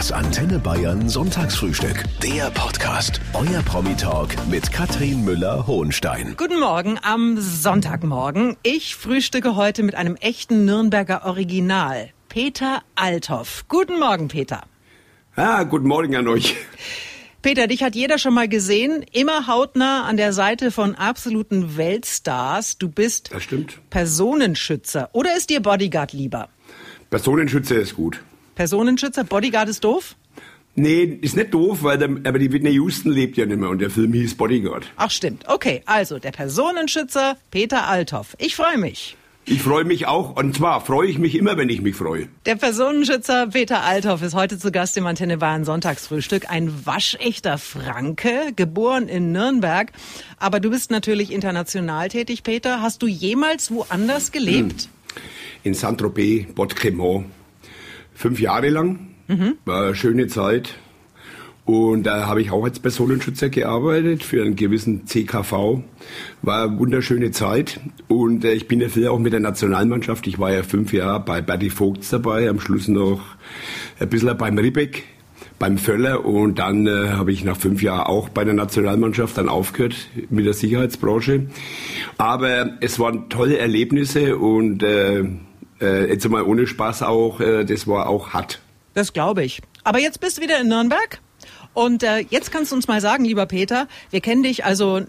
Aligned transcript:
Das 0.00 0.12
Antenne 0.12 0.58
Bayern 0.58 1.10
Sonntagsfrühstück. 1.10 2.04
Der 2.22 2.50
Podcast. 2.52 3.20
Euer 3.34 3.60
Promi-Talk 3.60 4.30
mit 4.48 4.72
Katrin 4.72 5.26
Müller-Hohenstein. 5.26 6.36
Guten 6.38 6.58
Morgen 6.58 6.98
am 7.02 7.38
Sonntagmorgen. 7.38 8.56
Ich 8.62 8.96
frühstücke 8.96 9.56
heute 9.56 9.82
mit 9.82 9.96
einem 9.96 10.16
echten 10.16 10.64
Nürnberger 10.64 11.26
Original. 11.26 12.08
Peter 12.30 12.80
Althoff. 12.94 13.66
Guten 13.68 13.98
Morgen, 13.98 14.28
Peter. 14.28 14.62
Ah, 15.36 15.64
guten 15.64 15.86
Morgen 15.86 16.16
an 16.16 16.28
euch. 16.28 16.56
Peter, 17.42 17.66
dich 17.66 17.82
hat 17.82 17.94
jeder 17.94 18.16
schon 18.16 18.32
mal 18.32 18.48
gesehen, 18.48 19.04
immer 19.12 19.48
hautnah 19.48 20.04
an 20.04 20.16
der 20.16 20.32
Seite 20.32 20.70
von 20.70 20.94
absoluten 20.94 21.76
Weltstars. 21.76 22.78
Du 22.78 22.88
bist 22.88 23.34
Das 23.34 23.42
stimmt. 23.42 23.78
Personenschützer. 23.90 25.10
Oder 25.12 25.36
ist 25.36 25.50
dir 25.50 25.60
Bodyguard 25.60 26.14
lieber? 26.14 26.48
Personenschützer 27.10 27.76
ist 27.76 27.96
gut. 27.96 28.22
Personenschützer, 28.60 29.24
Bodyguard 29.24 29.70
ist 29.70 29.84
doof? 29.84 30.16
Nee, 30.74 31.18
ist 31.22 31.34
nicht 31.34 31.54
doof, 31.54 31.78
weil 31.80 31.96
der, 31.96 32.10
aber 32.24 32.38
die 32.38 32.52
Whitney 32.52 32.72
Houston 32.72 33.10
lebt 33.10 33.38
ja 33.38 33.46
nicht 33.46 33.58
mehr 33.58 33.70
und 33.70 33.78
der 33.78 33.88
Film 33.88 34.12
hieß 34.12 34.34
Bodyguard. 34.34 34.86
Ach 34.96 35.10
stimmt. 35.10 35.48
Okay, 35.48 35.80
also 35.86 36.18
der 36.18 36.32
Personenschützer 36.32 37.38
Peter 37.50 37.88
Althoff. 37.88 38.36
Ich 38.38 38.54
freue 38.54 38.76
mich. 38.76 39.16
Ich 39.46 39.62
freue 39.62 39.84
mich 39.84 40.06
auch, 40.06 40.36
und 40.36 40.54
zwar 40.54 40.84
freue 40.84 41.08
ich 41.08 41.18
mich 41.18 41.36
immer, 41.36 41.56
wenn 41.56 41.70
ich 41.70 41.80
mich 41.80 41.96
freue. 41.96 42.28
Der 42.44 42.56
Personenschützer 42.56 43.46
Peter 43.46 43.82
Althoff 43.82 44.20
ist 44.20 44.34
heute 44.34 44.58
zu 44.58 44.70
Gast 44.70 44.94
im 44.98 45.06
Antenne 45.06 45.38
Bayern 45.38 45.64
Sonntagsfrühstück. 45.64 46.50
Ein 46.50 46.84
waschechter 46.84 47.56
Franke, 47.56 48.52
geboren 48.56 49.08
in 49.08 49.32
Nürnberg. 49.32 49.90
Aber 50.38 50.60
du 50.60 50.68
bist 50.68 50.90
natürlich 50.90 51.32
international 51.32 52.10
tätig, 52.10 52.42
Peter. 52.42 52.82
Hast 52.82 53.00
du 53.00 53.06
jemals 53.06 53.70
woanders 53.70 54.32
gelebt? 54.32 54.90
In 55.62 55.72
Saint-Tropez, 55.72 56.52
Bot-Cremont. 56.54 57.24
Fünf 58.20 58.38
Jahre 58.38 58.68
lang. 58.68 58.98
War 59.64 59.84
eine 59.84 59.94
schöne 59.94 60.26
Zeit. 60.26 60.74
Und 61.64 62.02
da 62.02 62.26
habe 62.26 62.42
ich 62.42 62.50
auch 62.50 62.64
als 62.64 62.78
Personenschützer 62.78 63.48
gearbeitet 63.48 64.24
für 64.24 64.42
einen 64.42 64.56
gewissen 64.56 65.06
CKV. 65.06 65.80
War 66.42 66.64
eine 66.64 66.78
wunderschöne 66.78 67.30
Zeit. 67.30 67.80
Und 68.08 68.44
äh, 68.44 68.52
ich 68.52 68.68
bin 68.68 68.82
ja 68.82 68.90
früher 68.90 69.12
auch 69.12 69.18
mit 69.18 69.32
der 69.32 69.40
Nationalmannschaft. 69.40 70.26
Ich 70.26 70.38
war 70.38 70.52
ja 70.52 70.62
fünf 70.62 70.92
Jahre 70.92 71.20
bei 71.20 71.40
Berti 71.40 71.70
Vogts 71.70 72.10
dabei, 72.10 72.50
am 72.50 72.60
Schluss 72.60 72.88
noch 72.88 73.22
ein 73.98 74.10
bisschen 74.10 74.36
beim 74.36 74.58
Ribbeck, 74.58 75.04
beim 75.58 75.78
Völler. 75.78 76.22
Und 76.26 76.58
dann 76.58 76.86
äh, 76.86 77.08
habe 77.12 77.32
ich 77.32 77.42
nach 77.42 77.56
fünf 77.56 77.82
Jahren 77.82 78.02
auch 78.06 78.28
bei 78.28 78.44
der 78.44 78.52
Nationalmannschaft 78.52 79.38
dann 79.38 79.48
aufgehört 79.48 79.96
mit 80.28 80.44
der 80.44 80.52
Sicherheitsbranche. 80.52 81.46
Aber 82.18 82.76
es 82.82 82.98
waren 82.98 83.30
tolle 83.30 83.56
Erlebnisse 83.56 84.36
und 84.36 84.82
äh, 84.82 85.24
äh, 85.80 86.08
jetzt 86.08 86.28
mal 86.28 86.42
ohne 86.42 86.66
Spaß 86.66 87.02
auch, 87.02 87.40
äh, 87.40 87.64
das 87.64 87.86
war 87.86 88.08
auch 88.08 88.30
hart. 88.30 88.60
Das 88.94 89.12
glaube 89.12 89.44
ich. 89.44 89.62
Aber 89.84 89.98
jetzt 89.98 90.20
bist 90.20 90.38
du 90.38 90.42
wieder 90.42 90.60
in 90.60 90.68
Nürnberg. 90.68 91.20
Und 91.72 92.02
äh, 92.02 92.24
jetzt 92.30 92.50
kannst 92.50 92.72
du 92.72 92.76
uns 92.76 92.88
mal 92.88 93.00
sagen, 93.00 93.24
lieber 93.24 93.46
Peter, 93.46 93.86
wir 94.10 94.20
kennen 94.20 94.42
dich 94.42 94.64
also 94.64 94.98
äh, 94.98 95.04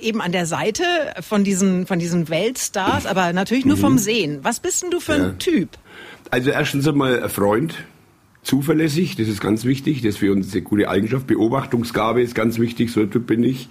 eben 0.00 0.20
an 0.20 0.32
der 0.32 0.44
Seite 0.46 0.82
von 1.20 1.44
diesen, 1.44 1.86
von 1.86 2.00
diesen 2.00 2.28
Weltstars, 2.28 3.06
aber 3.06 3.32
natürlich 3.32 3.64
nur 3.64 3.76
vom 3.76 3.98
Sehen. 3.98 4.40
Was 4.42 4.58
bist 4.58 4.82
denn 4.82 4.90
du 4.90 4.98
für 4.98 5.14
ein 5.14 5.22
Ja. 5.22 5.30
Typ? 5.38 5.68
Also 6.30 6.50
erstens 6.50 6.88
einmal 6.88 7.22
ein 7.22 7.30
Freund, 7.30 7.76
zuverlässig, 8.42 9.14
das 9.14 9.28
ist 9.28 9.40
ganz 9.40 9.64
wichtig, 9.64 10.02
das 10.02 10.10
ist 10.14 10.18
für 10.18 10.32
uns 10.32 10.52
eine 10.52 10.62
gute 10.62 10.88
Eigenschaft. 10.88 11.28
Beobachtungsgabe 11.28 12.22
ist 12.22 12.34
ganz 12.34 12.58
wichtig, 12.58 12.90
so 12.90 13.00
ein 13.00 13.10
Typ 13.12 13.26
bin 13.28 13.44
ich. 13.44 13.68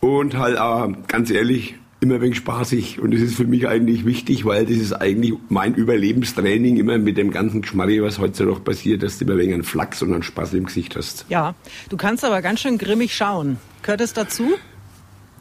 Und 0.00 0.38
halt 0.38 0.58
auch, 0.58 0.88
ganz 1.06 1.30
ehrlich, 1.30 1.74
immer 2.00 2.20
wenig 2.20 2.38
spaßig. 2.38 3.00
Und 3.00 3.12
das 3.12 3.20
ist 3.20 3.34
für 3.34 3.46
mich 3.46 3.68
eigentlich 3.68 4.04
wichtig, 4.04 4.44
weil 4.44 4.64
das 4.64 4.76
ist 4.76 4.92
eigentlich 4.92 5.34
mein 5.48 5.74
Überlebenstraining, 5.74 6.76
immer 6.76 6.98
mit 6.98 7.16
dem 7.16 7.30
ganzen 7.30 7.62
Geschmarri, 7.62 8.02
was 8.02 8.18
heute 8.18 8.44
noch 8.44 8.64
passiert, 8.64 9.02
dass 9.02 9.18
du 9.18 9.24
immer 9.24 9.34
ein 9.34 9.38
wenig 9.38 9.54
einen 9.54 9.64
Flachs 9.64 10.02
und 10.02 10.12
einen 10.12 10.22
Spaß 10.22 10.54
im 10.54 10.66
Gesicht 10.66 10.96
hast. 10.96 11.26
Ja, 11.28 11.54
du 11.88 11.96
kannst 11.96 12.24
aber 12.24 12.42
ganz 12.42 12.60
schön 12.60 12.78
grimmig 12.78 13.14
schauen. 13.14 13.58
Gehört 13.82 14.00
es 14.00 14.12
dazu? 14.12 14.54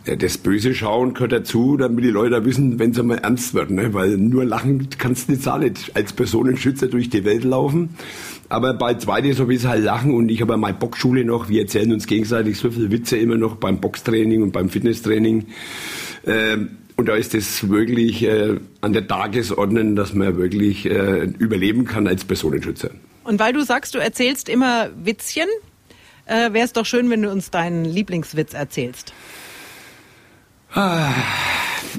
Ja, 0.05 0.15
das 0.15 0.37
böse 0.37 0.73
Schauen 0.73 1.13
gehört 1.13 1.33
dazu, 1.33 1.75
damit 1.75 2.05
die 2.05 2.09
Leute 2.09 2.43
wissen, 2.45 2.79
wenn 2.79 2.91
es 2.91 2.99
einmal 2.99 3.17
ernst 3.17 3.53
wird. 3.53 3.69
Ne? 3.69 3.93
Weil 3.93 4.17
nur 4.17 4.45
lachen 4.45 4.87
kannst 4.97 5.27
du 5.27 5.33
nicht 5.33 5.47
auch 5.47 5.59
nicht 5.59 5.91
als 5.93 6.13
Personenschützer 6.13 6.87
durch 6.87 7.09
die 7.09 7.25
Welt 7.25 7.43
laufen. 7.43 7.89
Aber 8.47 8.73
bei 8.73 8.93
zweites 8.93 9.39
habe 9.39 9.53
ich 9.53 9.65
halt 9.65 9.83
lachen 9.83 10.13
und 10.13 10.29
ich 10.29 10.41
habe 10.41 10.55
meine 10.55 10.77
Boxschule 10.77 11.25
noch. 11.25 11.49
Wir 11.49 11.61
erzählen 11.61 11.91
uns 11.91 12.07
gegenseitig 12.07 12.57
so 12.57 12.71
viele 12.71 12.89
Witze 12.91 13.17
immer 13.17 13.35
noch 13.35 13.57
beim 13.57 13.81
Boxtraining 13.81 14.41
und 14.41 14.51
beim 14.51 14.69
Fitnesstraining. 14.69 15.47
Ähm, 16.29 16.77
und 16.95 17.07
da 17.07 17.15
ist 17.15 17.33
es 17.33 17.69
wirklich 17.69 18.23
äh, 18.23 18.57
an 18.81 18.93
der 18.93 19.07
Tagesordnung, 19.07 19.95
dass 19.95 20.13
man 20.13 20.37
wirklich 20.37 20.85
äh, 20.85 21.23
überleben 21.39 21.85
kann 21.85 22.07
als 22.07 22.23
Personenschützer. 22.25 22.91
Und 23.23 23.39
weil 23.39 23.53
du 23.53 23.63
sagst, 23.63 23.95
du 23.95 23.99
erzählst 23.99 24.49
immer 24.49 24.89
Witzchen, 25.03 25.47
äh, 26.25 26.51
wäre 26.53 26.65
es 26.65 26.73
doch 26.73 26.85
schön, 26.85 27.09
wenn 27.09 27.21
du 27.21 27.31
uns 27.31 27.51
deinen 27.51 27.85
Lieblingswitz 27.85 28.53
erzählst. 28.53 29.13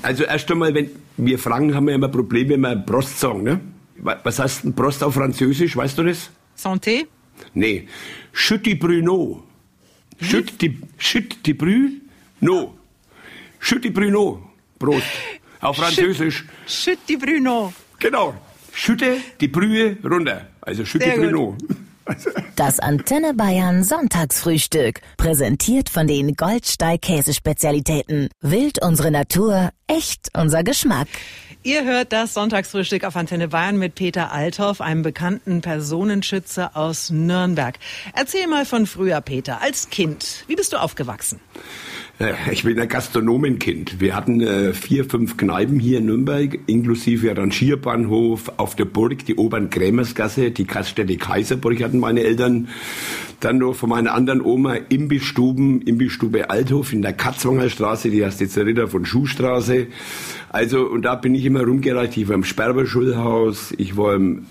Also 0.03 0.25
erst 0.25 0.51
einmal, 0.51 0.75
wenn 0.75 0.91
wir 1.17 1.39
Franken 1.39 1.75
haben 1.75 1.87
wir 1.89 1.95
immer 1.95 2.09
Probleme, 2.09 2.51
wenn 2.51 2.61
wir 2.61 2.77
Prost 2.77 3.19
sagen. 3.19 3.43
Ne? 3.43 3.61
Wa- 3.97 4.21
Was 4.23 4.39
heißt 4.39 4.65
denn 4.65 4.75
Prost 4.75 5.03
auf 5.03 5.15
Französisch, 5.15 5.77
weißt 5.77 5.99
du 5.99 6.05
das? 6.05 6.31
Santé? 6.57 7.07
Nee. 7.55 7.89
Die 8.65 8.75
Bruno. 8.75 9.43
Chut 10.21 10.53
die 11.47 11.55
Bruno. 11.55 12.75
Die 13.83 13.91
Bruno. 13.91 14.43
Prost. 14.79 15.07
Auf 15.61 15.77
Französisch. 15.77 16.45
Schütt 16.67 16.99
die 17.09 17.17
Bruno. 17.17 17.73
Genau. 17.99 18.35
Schütte 18.73 19.19
die 19.41 19.49
Brühe 19.49 19.97
runter. 20.05 20.49
Also 20.61 20.85
gut. 20.85 21.31
Bruno. 21.31 21.57
Das 22.57 22.81
Antenne 22.81 23.35
Bayern 23.35 23.85
Sonntagsfrühstück. 23.85 25.01
Präsentiert 25.17 25.89
von 25.89 26.09
den 26.09 26.35
Goldsteig 26.35 27.03
Käsespezialitäten. 27.03 28.29
Wild 28.41 28.83
unsere 28.83 29.13
Natur, 29.13 29.71
echt 29.91 30.31
unser 30.37 30.63
Geschmack. 30.63 31.09
Ihr 31.63 31.85
hört 31.85 32.13
das 32.13 32.33
Sonntagsfrühstück 32.33 33.05
auf 33.05 33.17
Antenne 33.17 33.49
Bayern 33.49 33.77
mit 33.77 33.95
Peter 33.95 34.33
Althoff, 34.33 34.81
einem 34.81 35.03
bekannten 35.03 35.61
Personenschützer 35.61 36.75
aus 36.75 37.11
Nürnberg. 37.11 37.79
Erzähl 38.15 38.47
mal 38.47 38.65
von 38.65 38.87
früher, 38.87 39.21
Peter, 39.21 39.61
als 39.61 39.91
Kind. 39.91 40.45
Wie 40.47 40.57
bist 40.57 40.73
du 40.73 40.79
aufgewachsen? 40.79 41.41
Ich 42.51 42.65
bin 42.65 42.79
ein 42.79 42.89
Gastronomenkind. 42.89 43.99
Wir 43.99 44.15
hatten 44.15 44.43
äh, 44.43 44.75
vier, 44.75 45.07
fünf 45.07 45.39
Kneipen 45.39 45.81
hier 45.81 45.99
in 45.99 46.07
Nürnberg, 46.07 46.59
inklusive 46.67 47.35
Rangierbahnhof, 47.35 48.53
auf 48.59 48.77
der 48.77 48.85
Burg, 48.85 49.25
die 49.25 49.37
Obern-Krämersgasse, 49.37 50.51
die 50.51 50.67
Gaststätte 50.67 51.17
Kaiserburg 51.17 51.83
hatten 51.83 51.99
meine 51.99 52.21
Eltern. 52.21 52.69
Dann 53.41 53.59
noch 53.59 53.75
von 53.75 53.89
meiner 53.89 54.13
anderen 54.15 54.43
Oma 54.43 54.75
Imbissstuben, 54.75 55.81
Imbissstube 55.83 56.51
Althof 56.51 56.93
in 56.93 57.01
der 57.03 57.15
Katzwanger 57.15 57.71
Straße, 57.71 58.11
die 58.11 58.25
heißt 58.25 58.41
jetzt 58.41 58.57
Ritter 58.59 58.87
von 58.87 59.07
Schuhstraße. 59.07 59.87
Also, 60.51 60.83
und 60.87 61.03
da 61.03 61.15
bin 61.15 61.35
ich 61.35 61.47
immer 61.47 61.65
rumgereicht. 61.65 62.17
Ich 62.19 62.29
war 62.29 62.35
im 62.35 62.45
Sperber-Schulhaus, 62.45 63.73
ich 63.79 63.97
war 63.97 64.15
im 64.15 64.47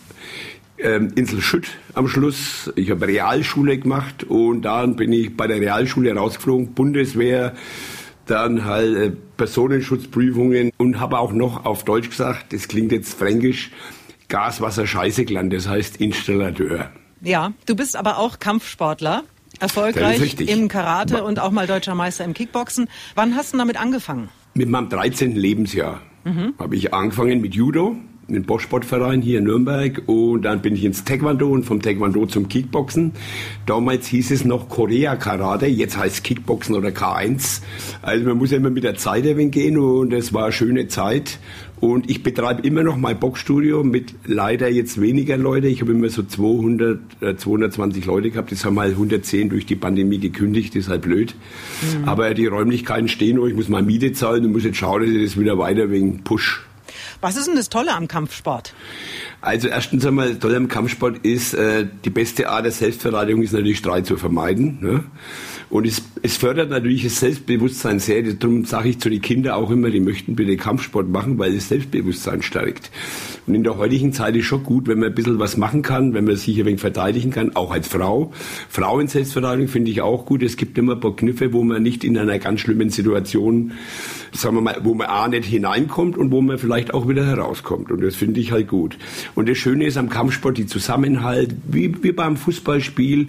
ähm, 0.79 1.11
Insel 1.15 1.41
Schütt 1.41 1.67
am 1.93 2.07
Schluss. 2.07 2.71
Ich 2.75 2.89
habe 2.89 3.07
Realschule 3.07 3.77
gemacht 3.77 4.23
und 4.23 4.63
dann 4.63 4.95
bin 4.95 5.11
ich 5.13 5.35
bei 5.35 5.47
der 5.47 5.59
Realschule 5.59 6.15
rausgeflogen, 6.15 6.73
Bundeswehr, 6.73 7.53
dann 8.25 8.65
halt 8.65 8.95
äh, 8.95 9.11
Personenschutzprüfungen 9.37 10.71
und 10.77 10.99
habe 10.99 11.19
auch 11.19 11.31
noch 11.31 11.65
auf 11.65 11.83
Deutsch 11.83 12.09
gesagt, 12.09 12.53
das 12.53 12.67
klingt 12.67 12.91
jetzt 12.91 13.13
fränkisch, 13.13 13.71
Gas, 14.29 14.61
Wasser, 14.61 14.85
Scheiße 14.85 15.25
gelernt, 15.25 15.53
das 15.53 15.67
heißt 15.67 15.97
Installateur. 15.97 16.91
Ja, 17.21 17.53
du 17.65 17.75
bist 17.75 17.95
aber 17.95 18.17
auch 18.17 18.39
Kampfsportler. 18.39 19.23
Erfolgreich 19.59 20.39
im 20.39 20.69
Karate 20.69 21.23
und 21.23 21.39
auch 21.39 21.51
mal 21.51 21.67
deutscher 21.67 21.93
Meister 21.93 22.23
im 22.23 22.33
Kickboxen. 22.33 22.87
Wann 23.15 23.35
hast 23.35 23.53
du 23.53 23.57
damit 23.57 23.79
angefangen? 23.79 24.29
Mit 24.53 24.69
meinem 24.69 24.87
13. 24.87 25.35
Lebensjahr 25.35 26.01
habe 26.59 26.75
ich 26.75 26.93
angefangen 26.93 27.41
mit 27.41 27.55
Judo, 27.55 27.95
im 28.29 28.43
Boschsportverein 28.43 29.21
hier 29.21 29.39
in 29.39 29.45
Nürnberg 29.45 30.03
und 30.05 30.43
dann 30.43 30.61
bin 30.61 30.75
ich 30.75 30.83
ins 30.83 31.03
Taekwondo 31.03 31.49
und 31.49 31.63
vom 31.63 31.81
Taekwondo 31.81 32.25
zum 32.25 32.47
Kickboxen. 32.47 33.13
Damals 33.65 34.07
hieß 34.07 34.31
es 34.31 34.45
noch 34.45 34.69
Korea 34.69 35.15
Karate, 35.15 35.65
jetzt 35.65 35.97
heißt 35.97 36.15
es 36.15 36.23
Kickboxen 36.23 36.75
oder 36.75 36.89
K1. 36.89 37.61
Also 38.01 38.25
man 38.25 38.37
muss 38.37 38.51
ja 38.51 38.57
immer 38.57 38.69
mit 38.69 38.83
der 38.83 38.95
Zeit 38.95 39.23
wenig 39.23 39.51
gehen 39.51 39.77
und 39.77 40.13
es 40.13 40.33
war 40.33 40.45
eine 40.45 40.51
schöne 40.51 40.87
Zeit. 40.87 41.39
Und 41.79 42.09
ich 42.09 42.23
betreibe 42.23 42.61
immer 42.67 42.83
noch 42.83 42.97
mein 42.97 43.19
Boxstudio 43.19 43.83
mit 43.83 44.13
leider 44.25 44.69
jetzt 44.69 44.99
weniger 44.99 45.37
Leute. 45.37 45.67
Ich 45.67 45.81
habe 45.81 45.91
immer 45.91 46.09
so 46.09 46.23
200, 46.23 46.99
äh, 47.21 47.35
220 47.35 48.05
Leute 48.05 48.31
gehabt. 48.31 48.51
Das 48.51 48.65
haben 48.65 48.79
halt 48.79 48.93
110 48.93 49.49
durch 49.49 49.65
die 49.65 49.75
Pandemie 49.75 50.19
gekündigt. 50.19 50.75
Das 50.75 50.85
ist 50.85 50.89
halt 50.89 51.01
blöd. 51.01 51.35
Aber 52.05 52.33
die 52.33 52.47
Räumlichkeiten 52.47 53.07
stehen 53.07 53.37
noch. 53.37 53.47
Ich 53.47 53.55
muss 53.55 53.69
mal 53.69 53.81
Miete 53.81 54.11
zahlen 54.11 54.45
und 54.45 54.51
muss 54.51 54.63
jetzt 54.63 54.77
schauen, 54.77 55.01
dass 55.01 55.09
ich 55.09 55.23
das 55.23 55.39
wieder 55.39 55.57
weiter 55.57 55.89
wegen 55.89 56.23
Push. 56.23 56.65
Was 57.21 57.35
ist 57.35 57.47
denn 57.47 57.55
das 57.55 57.69
Tolle 57.69 57.93
am 57.93 58.07
Kampfsport? 58.07 58.73
Also 59.41 59.67
erstens 59.67 60.05
einmal, 60.05 60.35
toll 60.35 60.55
am 60.55 60.67
Kampfsport 60.67 61.19
ist, 61.19 61.53
äh, 61.53 61.85
die 62.03 62.09
beste 62.09 62.49
Art 62.49 62.65
der 62.65 62.71
Selbstverteidigung 62.71 63.41
ist 63.41 63.53
natürlich 63.53 63.77
Streit 63.77 64.05
zu 64.05 64.17
vermeiden. 64.17 64.79
Ne? 64.81 65.03
Und 65.69 65.85
es, 65.85 66.01
es 66.23 66.37
fördert 66.37 66.71
natürlich 66.71 67.03
das 67.03 67.19
Selbstbewusstsein 67.19 67.99
sehr. 67.99 68.23
Darum 68.23 68.65
sage 68.65 68.89
ich 68.89 68.99
zu 68.99 69.09
den 69.09 69.21
Kindern 69.21 69.53
auch 69.53 69.69
immer, 69.69 69.91
die 69.91 69.99
möchten 69.99 70.35
bitte 70.35 70.57
Kampfsport 70.57 71.07
machen, 71.09 71.37
weil 71.37 71.53
es 71.53 71.69
Selbstbewusstsein 71.69 72.41
stärkt. 72.41 72.89
Und 73.45 73.53
in 73.53 73.63
der 73.63 73.77
heutigen 73.77 74.11
Zeit 74.11 74.35
ist 74.35 74.45
schon 74.45 74.63
gut, 74.63 74.87
wenn 74.87 74.99
man 74.99 75.09
ein 75.09 75.15
bisschen 75.15 75.37
was 75.37 75.57
machen 75.57 75.83
kann, 75.83 76.13
wenn 76.13 76.25
man 76.25 76.35
sich 76.35 76.59
ein 76.59 76.65
wenig 76.65 76.81
verteidigen 76.81 77.29
kann, 77.29 77.55
auch 77.55 77.71
als 77.71 77.87
Frau. 77.87 78.31
Frauen-Selbstverteidigung 78.69 79.67
finde 79.67 79.91
ich 79.91 80.01
auch 80.01 80.25
gut. 80.25 80.41
Es 80.41 80.57
gibt 80.57 80.77
immer 80.77 80.93
ein 80.93 80.99
paar 80.99 81.15
Kniffe, 81.15 81.53
wo 81.53 81.63
man 81.63 81.83
nicht 81.83 82.03
in 82.03 82.17
einer 82.17 82.39
ganz 82.39 82.61
schlimmen 82.61 82.89
Situation, 82.89 83.73
sagen 84.31 84.55
wir 84.55 84.61
mal, 84.61 84.77
wo 84.83 84.93
man 84.93 85.07
A 85.07 85.27
nicht 85.27 85.45
hineinkommt 85.45 86.17
und 86.17 86.31
wo 86.31 86.41
man 86.41 86.57
vielleicht 86.57 86.93
auch 86.93 87.07
wieder 87.07 87.25
herauskommt. 87.25 87.91
Und 87.91 88.01
das 88.01 88.15
finde 88.15 88.39
ich 88.39 88.51
halt 88.51 88.67
gut. 88.67 88.97
Und 89.35 89.49
das 89.49 89.57
Schöne 89.57 89.85
ist 89.85 89.97
am 89.97 90.09
Kampfsport 90.09 90.57
die 90.57 90.65
Zusammenhalt, 90.65 91.55
wie, 91.67 92.03
wie 92.03 92.11
beim 92.11 92.37
Fußballspiel. 92.37 93.27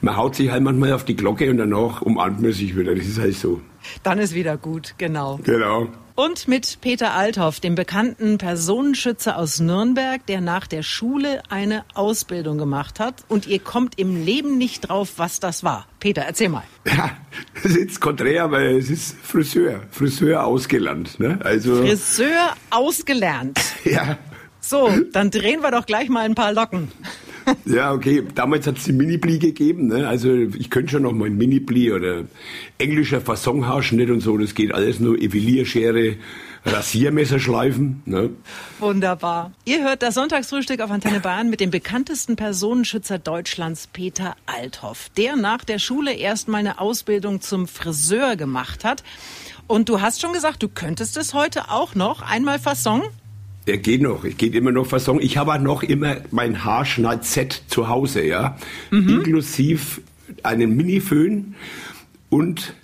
Man 0.00 0.16
haut 0.16 0.36
sich 0.36 0.50
halt 0.50 0.62
manchmal 0.62 0.92
auf 0.92 1.04
die 1.04 1.16
Glocke 1.16 1.50
und 1.50 1.58
danach 1.58 2.02
umarmt 2.02 2.42
man 2.42 2.52
sich 2.52 2.76
wieder. 2.76 2.94
Das 2.94 3.06
ist 3.06 3.18
halt 3.18 3.34
so. 3.34 3.60
Dann 4.02 4.18
ist 4.18 4.34
wieder 4.34 4.56
gut, 4.56 4.94
genau. 4.98 5.40
Genau. 5.44 5.88
Und 6.24 6.46
mit 6.46 6.78
Peter 6.80 7.14
Althoff, 7.14 7.58
dem 7.58 7.74
bekannten 7.74 8.38
Personenschützer 8.38 9.36
aus 9.36 9.58
Nürnberg, 9.58 10.24
der 10.26 10.40
nach 10.40 10.68
der 10.68 10.84
Schule 10.84 11.42
eine 11.48 11.84
Ausbildung 11.94 12.58
gemacht 12.58 13.00
hat. 13.00 13.24
Und 13.26 13.48
ihr 13.48 13.58
kommt 13.58 13.98
im 13.98 14.24
Leben 14.24 14.56
nicht 14.56 14.88
drauf, 14.88 15.14
was 15.16 15.40
das 15.40 15.64
war. 15.64 15.88
Peter, 15.98 16.22
erzähl 16.22 16.48
mal. 16.48 16.62
Ja, 16.86 17.10
das 17.60 17.74
ist 17.74 18.00
konträr, 18.00 18.52
weil 18.52 18.76
es 18.76 18.88
ist 18.88 19.16
Friseur. 19.20 19.80
Friseur 19.90 20.44
ausgelernt. 20.44 21.18
Ne? 21.18 21.40
Also, 21.42 21.74
Friseur 21.82 22.54
ausgelernt. 22.70 23.58
Ja. 23.84 24.16
So, 24.60 24.92
dann 25.10 25.32
drehen 25.32 25.60
wir 25.60 25.72
doch 25.72 25.86
gleich 25.86 26.08
mal 26.08 26.24
ein 26.24 26.36
paar 26.36 26.52
Locken. 26.52 26.92
Ja, 27.64 27.92
okay. 27.92 28.22
Damals 28.34 28.66
hat 28.66 28.78
es 28.78 28.84
die 28.84 28.92
Mini-Pli 28.92 29.38
gegeben. 29.38 29.86
Ne? 29.88 30.06
Also 30.06 30.32
ich 30.32 30.70
könnte 30.70 30.92
schon 30.92 31.02
noch 31.02 31.12
mal 31.12 31.26
ein 31.26 31.36
Mini-Pli 31.36 31.92
oder 31.92 32.24
englischer 32.78 33.20
Fassonhaarschnitt 33.20 34.10
und 34.10 34.20
so. 34.20 34.36
Das 34.36 34.54
geht 34.54 34.72
alles 34.72 35.00
nur 35.00 35.18
Evelierschere, 35.18 36.16
Rasiermesser 36.64 37.40
schleifen. 37.40 38.02
Ne? 38.04 38.30
Wunderbar. 38.78 39.52
Ihr 39.64 39.82
hört 39.82 40.02
das 40.02 40.14
Sonntagsfrühstück 40.14 40.80
auf 40.80 40.90
Antenne 40.90 41.20
Bayern 41.20 41.50
mit 41.50 41.60
dem 41.60 41.70
bekanntesten 41.70 42.36
Personenschützer 42.36 43.18
Deutschlands, 43.18 43.86
Peter 43.86 44.36
Althoff, 44.46 45.08
der 45.16 45.36
nach 45.36 45.64
der 45.64 45.78
Schule 45.78 46.14
erstmal 46.14 46.60
eine 46.60 46.80
Ausbildung 46.80 47.40
zum 47.40 47.66
Friseur 47.66 48.36
gemacht 48.36 48.84
hat. 48.84 49.02
Und 49.66 49.88
du 49.88 50.00
hast 50.00 50.20
schon 50.20 50.32
gesagt, 50.32 50.62
du 50.62 50.68
könntest 50.68 51.16
es 51.16 51.34
heute 51.34 51.70
auch 51.70 51.94
noch 51.94 52.22
einmal 52.22 52.58
Fasson? 52.58 53.02
Er 53.64 53.78
geht 53.78 54.02
noch, 54.02 54.24
ich 54.24 54.36
geht 54.36 54.54
immer 54.54 54.72
noch 54.72 54.86
Fasson. 54.86 55.20
Ich 55.20 55.36
habe 55.36 55.58
noch 55.58 55.82
immer 55.82 56.16
mein 56.30 56.64
Haarschneid-Set 56.64 57.62
zu 57.68 57.88
Hause, 57.88 58.24
ja. 58.24 58.56
Mhm. 58.90 59.08
Inklusiv 59.08 60.00
einen 60.42 60.76
Mini-Föhn 60.76 61.54
und 62.28 62.74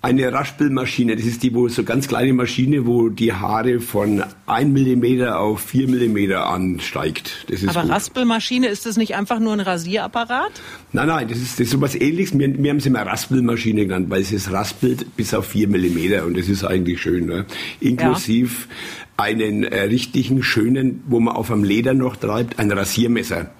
eine 0.00 0.32
Raspelmaschine. 0.32 1.16
Das 1.16 1.24
ist 1.24 1.42
die, 1.42 1.52
wo 1.54 1.68
so 1.68 1.82
ganz 1.82 2.06
kleine 2.06 2.32
Maschine, 2.32 2.86
wo 2.86 3.08
die 3.08 3.32
Haare 3.32 3.80
von 3.80 4.22
1 4.46 4.70
mm 4.70 5.22
auf 5.24 5.60
4 5.60 5.88
mm 5.88 6.32
ansteigt. 6.34 7.46
Das 7.48 7.62
ist 7.62 7.70
Aber 7.70 7.82
gut. 7.82 7.90
Raspelmaschine, 7.90 8.68
ist 8.68 8.86
das 8.86 8.96
nicht 8.96 9.16
einfach 9.16 9.40
nur 9.40 9.54
ein 9.54 9.60
Rasierapparat? 9.60 10.52
Nein, 10.92 11.08
nein, 11.08 11.28
das 11.28 11.38
ist, 11.38 11.54
das 11.54 11.66
ist 11.66 11.70
sowas 11.70 11.96
ähnliches. 11.96 12.38
Wir, 12.38 12.62
wir 12.62 12.70
haben 12.70 12.80
sie 12.80 12.90
immer 12.90 13.02
Raspelmaschine 13.02 13.86
genannt, 13.86 14.08
weil 14.08 14.22
es 14.22 14.52
raspelt 14.52 15.16
bis 15.16 15.34
auf 15.34 15.46
4 15.46 15.68
mm 15.68 16.26
und 16.26 16.36
das 16.36 16.48
ist 16.48 16.64
eigentlich 16.64 17.00
schön. 17.00 17.26
Ne? 17.26 17.46
Inklusiv. 17.80 18.68
Einen 19.18 19.64
äh, 19.64 19.82
richtigen, 19.82 20.42
schönen, 20.44 21.02
wo 21.06 21.18
man 21.18 21.34
auf 21.34 21.50
einem 21.50 21.64
Leder 21.64 21.92
noch 21.92 22.16
treibt, 22.16 22.58
ein 22.58 22.70
Rasiermesser, 22.70 23.50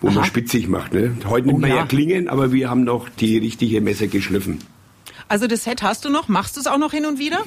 wo 0.00 0.08
Aha. 0.08 0.14
man 0.14 0.24
spitzig 0.24 0.68
macht. 0.68 0.94
Ne? 0.94 1.16
Heute 1.28 1.48
oh, 1.48 1.50
nimmt 1.50 1.60
man 1.60 1.70
ja. 1.70 1.76
ja 1.76 1.86
Klingen, 1.86 2.28
aber 2.28 2.52
wir 2.52 2.70
haben 2.70 2.84
noch 2.84 3.08
die 3.08 3.36
richtige 3.36 3.80
Messer 3.80 4.06
geschliffen. 4.06 4.58
Also 5.28 5.46
das 5.46 5.64
Set 5.64 5.82
hast 5.82 6.04
du 6.04 6.08
noch? 6.08 6.28
Machst 6.28 6.56
du 6.56 6.60
es 6.60 6.66
auch 6.66 6.78
noch 6.78 6.92
hin 6.92 7.04
und 7.04 7.18
wieder? 7.18 7.44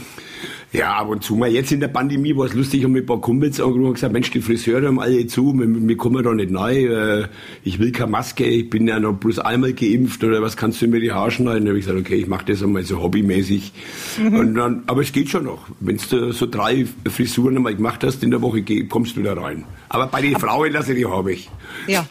Ja, 0.71 0.93
ab 0.93 1.09
und 1.09 1.21
zu 1.23 1.35
mal. 1.35 1.51
Jetzt 1.51 1.71
in 1.71 1.81
der 1.81 1.89
Pandemie 1.89 2.35
war 2.37 2.45
es 2.45 2.53
lustig, 2.53 2.85
und 2.85 2.93
mit 2.93 3.03
ein 3.03 3.05
paar 3.07 3.19
Kumpels 3.19 3.59
angerufen 3.59 3.87
und 3.87 3.93
gesagt, 3.95 4.13
Mensch, 4.13 4.31
die 4.31 4.39
Friseure 4.39 4.87
haben 4.87 4.99
alle 5.01 5.27
zu, 5.27 5.53
wir, 5.53 5.67
wir 5.67 5.97
kommen 5.97 6.23
da 6.23 6.33
nicht 6.33 6.55
rein, 6.55 6.75
äh, 6.75 7.27
ich 7.63 7.79
will 7.79 7.91
keine 7.91 8.11
Maske, 8.11 8.45
ich 8.45 8.69
bin 8.69 8.87
ja 8.87 8.99
noch 8.99 9.13
bloß 9.13 9.39
einmal 9.39 9.73
geimpft 9.73 10.23
oder 10.23 10.41
was 10.41 10.55
kannst 10.55 10.81
du 10.81 10.87
mir 10.87 11.01
die 11.01 11.11
Haare 11.11 11.31
schneiden? 11.31 11.65
Da 11.65 11.69
habe 11.69 11.79
ich 11.79 11.85
gesagt, 11.85 11.99
okay, 11.99 12.15
ich 12.15 12.27
mache 12.27 12.45
das 12.45 12.63
einmal 12.63 12.83
so 12.83 13.01
hobbymäßig. 13.01 13.73
Mhm. 14.17 14.33
Und 14.33 14.55
dann, 14.55 14.83
aber 14.87 15.01
es 15.01 15.11
geht 15.11 15.29
schon 15.29 15.43
noch. 15.43 15.67
Wenn 15.81 15.97
du 15.97 16.31
so 16.31 16.45
drei 16.45 16.85
Frisuren 17.09 17.57
einmal 17.57 17.75
gemacht 17.75 18.03
hast 18.05 18.23
in 18.23 18.31
der 18.31 18.41
Woche, 18.41 18.63
kommst 18.87 19.17
du 19.17 19.23
da 19.23 19.33
rein. 19.33 19.65
Aber 19.89 20.07
bei 20.07 20.21
den 20.21 20.39
Frauen 20.39 20.71
lasse 20.71 20.95
die 20.95 21.05
habe 21.05 21.33
ich. 21.33 21.49
Ja, 21.87 22.07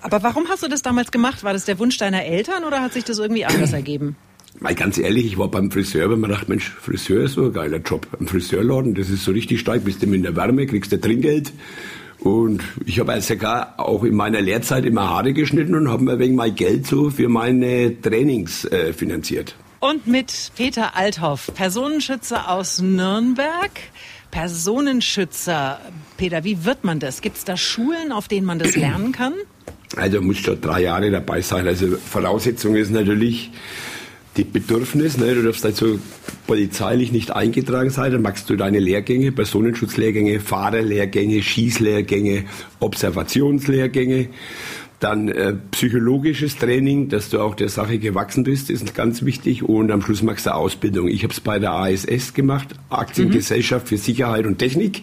aber 0.00 0.22
warum 0.22 0.48
hast 0.48 0.62
du 0.62 0.68
das 0.68 0.80
damals 0.80 1.10
gemacht? 1.10 1.44
War 1.44 1.52
das 1.52 1.66
der 1.66 1.78
Wunsch 1.78 1.98
deiner 1.98 2.24
Eltern 2.24 2.64
oder 2.64 2.80
hat 2.80 2.94
sich 2.94 3.04
das 3.04 3.18
irgendwie 3.18 3.44
anders 3.44 3.72
ergeben? 3.74 4.16
Mal 4.62 4.76
ganz 4.76 4.96
ehrlich, 4.96 5.26
ich 5.26 5.38
war 5.38 5.48
beim 5.48 5.72
Friseur, 5.72 6.08
weil 6.08 6.16
man 6.16 6.30
dachte, 6.30 6.48
Mensch, 6.48 6.70
Friseur 6.70 7.24
ist 7.24 7.32
so 7.32 7.46
ein 7.46 7.52
geiler 7.52 7.78
Job. 7.78 8.06
Am 8.20 8.28
Friseurladen, 8.28 8.94
das 8.94 9.10
ist 9.10 9.24
so 9.24 9.32
richtig 9.32 9.58
stark, 9.58 9.84
bist 9.84 10.04
du 10.04 10.12
in 10.12 10.22
der 10.22 10.36
Wärme, 10.36 10.66
kriegst 10.66 10.92
du 10.92 11.00
Trinkgeld. 11.00 11.52
Und 12.20 12.62
ich 12.86 13.00
habe 13.00 13.10
als 13.10 13.26
sogar 13.26 13.74
auch 13.80 14.04
in 14.04 14.14
meiner 14.14 14.40
Lehrzeit 14.40 14.84
immer 14.84 15.10
Haare 15.10 15.32
geschnitten 15.32 15.74
und 15.74 15.90
habe 15.90 16.04
mir 16.04 16.20
wegen 16.20 16.36
mein 16.36 16.54
Geld 16.54 16.86
so 16.86 17.10
für 17.10 17.28
meine 17.28 18.00
Trainings 18.00 18.64
äh, 18.66 18.92
finanziert. 18.92 19.56
Und 19.80 20.06
mit 20.06 20.52
Peter 20.54 20.94
Althoff, 20.94 21.50
Personenschützer 21.54 22.48
aus 22.48 22.80
Nürnberg. 22.80 23.72
Personenschützer, 24.30 25.80
Peter, 26.16 26.44
wie 26.44 26.64
wird 26.64 26.84
man 26.84 27.00
das? 27.00 27.20
Gibt 27.20 27.38
es 27.38 27.44
da 27.44 27.56
Schulen, 27.56 28.12
auf 28.12 28.28
denen 28.28 28.46
man 28.46 28.60
das 28.60 28.76
lernen 28.76 29.10
kann? 29.10 29.34
Also 29.96 30.22
muss 30.22 30.38
schon 30.38 30.60
drei 30.60 30.82
Jahre 30.82 31.10
dabei 31.10 31.42
sein. 31.42 31.66
Also 31.66 31.96
Voraussetzung 31.96 32.76
ist 32.76 32.92
natürlich, 32.92 33.50
die 34.36 34.44
Bedürfnis, 34.44 35.18
ne, 35.18 35.34
du 35.34 35.42
darfst 35.42 35.64
also 35.64 35.98
polizeilich 36.46 37.12
nicht 37.12 37.30
eingetragen 37.32 37.90
sein, 37.90 38.12
dann 38.12 38.22
machst 38.22 38.48
du 38.48 38.56
deine 38.56 38.78
Lehrgänge, 38.78 39.30
Personenschutzlehrgänge, 39.32 40.40
Fahrerlehrgänge, 40.40 41.42
Schießlehrgänge, 41.42 42.44
Observationslehrgänge, 42.80 44.28
dann 45.00 45.28
äh, 45.28 45.54
psychologisches 45.72 46.56
Training, 46.56 47.08
dass 47.08 47.28
du 47.28 47.40
auch 47.40 47.54
der 47.54 47.68
Sache 47.68 47.98
gewachsen 47.98 48.44
bist, 48.44 48.70
ist 48.70 48.94
ganz 48.94 49.22
wichtig 49.22 49.62
und 49.62 49.90
am 49.90 50.00
Schluss 50.00 50.22
machst 50.22 50.46
du 50.46 50.54
Ausbildung. 50.54 51.08
Ich 51.08 51.24
habe 51.24 51.32
es 51.32 51.40
bei 51.40 51.58
der 51.58 51.72
ASS 51.72 52.32
gemacht, 52.32 52.68
Aktiengesellschaft 52.88 53.86
mhm. 53.86 53.88
für 53.88 53.96
Sicherheit 53.98 54.46
und 54.46 54.58
Technik. 54.58 55.02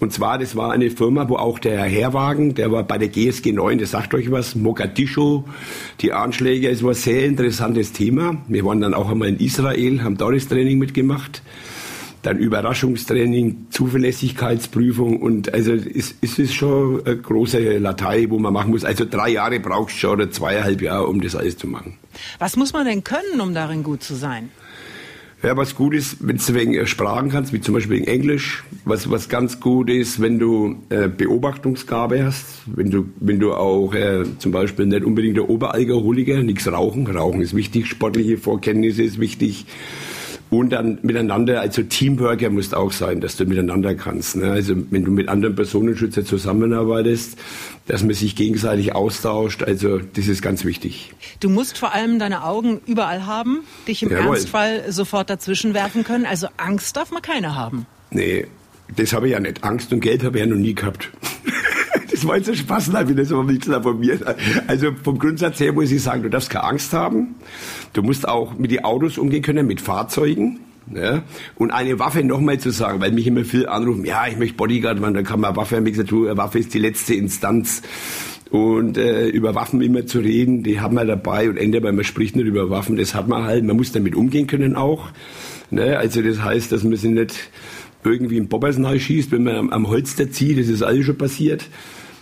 Und 0.00 0.12
zwar, 0.12 0.38
das 0.38 0.56
war 0.56 0.72
eine 0.72 0.90
Firma, 0.90 1.28
wo 1.28 1.36
auch 1.36 1.58
der 1.58 1.78
Herr 1.78 1.88
Herwagen, 1.88 2.54
der 2.54 2.72
war 2.72 2.82
bei 2.82 2.98
der 2.98 3.08
GSG 3.08 3.52
9, 3.52 3.78
das 3.78 3.92
sagt 3.92 4.14
euch 4.14 4.30
was, 4.30 4.54
Mogadischu, 4.54 5.44
die 6.00 6.12
Anschläge, 6.12 6.68
es 6.68 6.82
war 6.82 6.90
ein 6.90 6.96
sehr 6.96 7.24
interessantes 7.24 7.92
Thema. 7.92 8.36
Wir 8.48 8.64
waren 8.64 8.80
dann 8.80 8.94
auch 8.94 9.10
einmal 9.10 9.28
in 9.28 9.38
Israel, 9.38 10.02
haben 10.02 10.16
da 10.16 10.30
das 10.30 10.48
Training 10.48 10.78
mitgemacht. 10.78 11.42
Dann 12.22 12.38
Überraschungstraining, 12.38 13.66
Zuverlässigkeitsprüfung 13.68 15.20
und 15.20 15.52
also 15.52 15.72
es, 15.74 16.14
es 16.22 16.38
ist 16.38 16.54
schon 16.54 17.04
eine 17.04 17.18
große 17.18 17.76
Latei, 17.76 18.30
wo 18.30 18.38
man 18.38 18.50
machen 18.50 18.70
muss. 18.70 18.82
Also 18.82 19.04
drei 19.04 19.28
Jahre 19.28 19.60
brauchst 19.60 19.96
du 19.96 20.00
schon 20.00 20.12
oder 20.12 20.30
zweieinhalb 20.30 20.80
Jahre, 20.80 21.06
um 21.06 21.20
das 21.20 21.36
alles 21.36 21.58
zu 21.58 21.66
machen. 21.66 21.98
Was 22.38 22.56
muss 22.56 22.72
man 22.72 22.86
denn 22.86 23.04
können, 23.04 23.42
um 23.42 23.52
darin 23.52 23.82
gut 23.82 24.02
zu 24.02 24.14
sein? 24.14 24.48
Ja, 25.44 25.54
was 25.58 25.74
gut 25.74 25.92
ist, 25.92 26.26
wenn 26.26 26.38
du 26.38 26.54
wegen 26.54 26.72
äh, 26.72 26.86
Sprachen 26.86 27.28
kannst, 27.28 27.52
wie 27.52 27.60
zum 27.60 27.74
Beispiel 27.74 27.98
in 27.98 28.06
Englisch. 28.06 28.64
Was, 28.86 29.10
was 29.10 29.28
ganz 29.28 29.60
gut 29.60 29.90
ist, 29.90 30.22
wenn 30.22 30.38
du 30.38 30.76
äh, 30.88 31.06
Beobachtungsgabe 31.06 32.24
hast, 32.24 32.62
wenn 32.64 32.90
du, 32.90 33.10
wenn 33.20 33.40
du 33.40 33.52
auch 33.52 33.92
äh, 33.92 34.24
zum 34.38 34.52
Beispiel 34.52 34.86
nicht 34.86 35.04
unbedingt 35.04 35.36
der 35.36 35.50
Oberalkoholiker, 35.50 36.42
nichts 36.42 36.66
rauchen. 36.66 37.06
Rauchen 37.06 37.42
ist 37.42 37.54
wichtig, 37.54 37.88
sportliche 37.88 38.38
Vorkenntnisse 38.38 39.02
ist 39.02 39.20
wichtig. 39.20 39.66
Und 40.54 40.70
dann 40.70 41.00
miteinander, 41.02 41.60
also 41.60 41.82
Teamworker 41.82 42.48
muss 42.48 42.72
auch 42.72 42.92
sein, 42.92 43.20
dass 43.20 43.36
du 43.36 43.44
miteinander 43.44 43.96
kannst. 43.96 44.36
Ne? 44.36 44.52
Also 44.52 44.74
wenn 44.90 45.04
du 45.04 45.10
mit 45.10 45.28
anderen 45.28 45.56
Personenschützern 45.56 46.24
zusammenarbeitest, 46.24 47.36
dass 47.88 48.04
man 48.04 48.14
sich 48.14 48.36
gegenseitig 48.36 48.94
austauscht, 48.94 49.64
also 49.64 49.98
das 49.98 50.28
ist 50.28 50.42
ganz 50.42 50.64
wichtig. 50.64 51.12
Du 51.40 51.50
musst 51.50 51.76
vor 51.76 51.92
allem 51.92 52.20
deine 52.20 52.44
Augen 52.44 52.80
überall 52.86 53.26
haben, 53.26 53.64
dich 53.88 54.04
im 54.04 54.10
Jawohl. 54.10 54.36
Ernstfall 54.36 54.92
sofort 54.92 55.28
dazwischen 55.28 55.74
werfen 55.74 56.04
können. 56.04 56.24
Also 56.24 56.46
Angst 56.56 56.96
darf 56.96 57.10
man 57.10 57.20
keine 57.20 57.56
haben. 57.56 57.86
Nee, 58.12 58.46
das 58.96 59.12
habe 59.12 59.26
ich 59.26 59.32
ja 59.32 59.40
nicht. 59.40 59.64
Angst 59.64 59.92
und 59.92 60.00
Geld 60.00 60.22
habe 60.22 60.38
ich 60.38 60.44
ja 60.44 60.48
noch 60.48 60.56
nie 60.56 60.74
gehabt. 60.74 61.10
das 62.12 62.24
war 62.28 62.36
jetzt 62.36 62.48
ein 62.48 62.54
Spaß, 62.54 62.92
wie 63.08 63.14
das 63.16 63.32
aber 63.32 63.42
nichts 63.42 63.66
von 63.66 63.98
mir. 63.98 64.36
Also 64.68 64.92
vom 65.02 65.18
Grundsatz 65.18 65.58
her 65.58 65.72
muss 65.72 65.90
ich 65.90 66.00
sagen, 66.00 66.22
du 66.22 66.30
darfst 66.30 66.50
keine 66.50 66.64
Angst 66.64 66.92
haben. 66.92 67.34
Du 67.94 68.02
musst 68.02 68.28
auch 68.28 68.58
mit 68.58 68.70
den 68.70 68.84
Autos 68.84 69.16
umgehen 69.16 69.42
können, 69.42 69.66
mit 69.66 69.80
Fahrzeugen. 69.80 70.60
Ja? 70.92 71.22
Und 71.56 71.70
eine 71.70 71.98
Waffe 71.98 72.22
nochmal 72.22 72.58
zu 72.58 72.70
sagen, 72.70 73.00
weil 73.00 73.12
mich 73.12 73.26
immer 73.26 73.44
viel 73.44 73.66
anrufen, 73.66 74.04
ja, 74.04 74.26
ich 74.26 74.36
möchte 74.36 74.56
Bodyguard, 74.56 75.00
man, 75.00 75.14
dann 75.14 75.24
kann 75.24 75.40
man 75.40 75.56
Waffe, 75.56 75.76
haben 75.76 75.84
gesagt, 75.84 76.10
du, 76.10 76.26
Waffe 76.36 76.58
ist 76.58 76.74
die 76.74 76.78
letzte 76.78 77.14
Instanz. 77.14 77.82
Und 78.50 78.98
äh, 78.98 79.28
über 79.28 79.54
Waffen 79.54 79.80
immer 79.80 80.06
zu 80.06 80.20
reden, 80.20 80.62
die 80.62 80.80
haben 80.80 80.94
wir 80.94 81.04
dabei 81.04 81.48
und 81.48 81.56
Ende, 81.56 81.82
weil 81.82 81.92
man 81.92 82.04
spricht 82.04 82.36
nicht 82.36 82.46
über 82.46 82.70
Waffen, 82.70 82.96
das 82.96 83.14
hat 83.14 83.26
man 83.26 83.44
halt, 83.44 83.64
man 83.64 83.76
muss 83.76 83.90
damit 83.90 84.14
umgehen 84.14 84.46
können 84.46 84.76
auch. 84.76 85.08
Ne? 85.70 85.98
Also 85.98 86.22
das 86.22 86.42
heißt, 86.42 86.70
dass 86.70 86.84
man 86.84 86.94
sich 86.96 87.10
nicht 87.10 87.34
irgendwie 88.04 88.38
ein 88.38 88.48
Bobbersnei 88.48 88.98
schießt, 88.98 89.32
wenn 89.32 89.44
man 89.44 89.56
am, 89.56 89.70
am 89.70 89.88
Holster 89.88 90.30
zieht, 90.30 90.58
das 90.58 90.68
ist 90.68 90.82
alles 90.82 91.06
schon 91.06 91.18
passiert. 91.18 91.68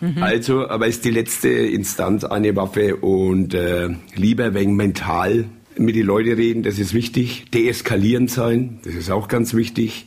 Mhm. 0.01 0.23
Also, 0.23 0.69
aber 0.69 0.87
ist 0.87 1.05
die 1.05 1.11
letzte 1.11 1.49
Instanz 1.49 2.25
eine 2.25 2.57
Waffe 2.57 2.97
und 2.97 3.53
äh, 3.53 3.91
lieber 4.15 4.55
wegen 4.55 4.75
mental 4.75 5.45
mit 5.77 5.95
den 5.97 6.07
Leuten 6.07 6.33
reden, 6.33 6.63
das 6.63 6.79
ist 6.79 6.95
wichtig. 6.95 7.45
Deeskalierend 7.53 8.31
sein, 8.31 8.81
das 8.85 8.95
ist 8.95 9.11
auch 9.11 9.29
ganz 9.29 9.55
wichtig. 9.55 10.07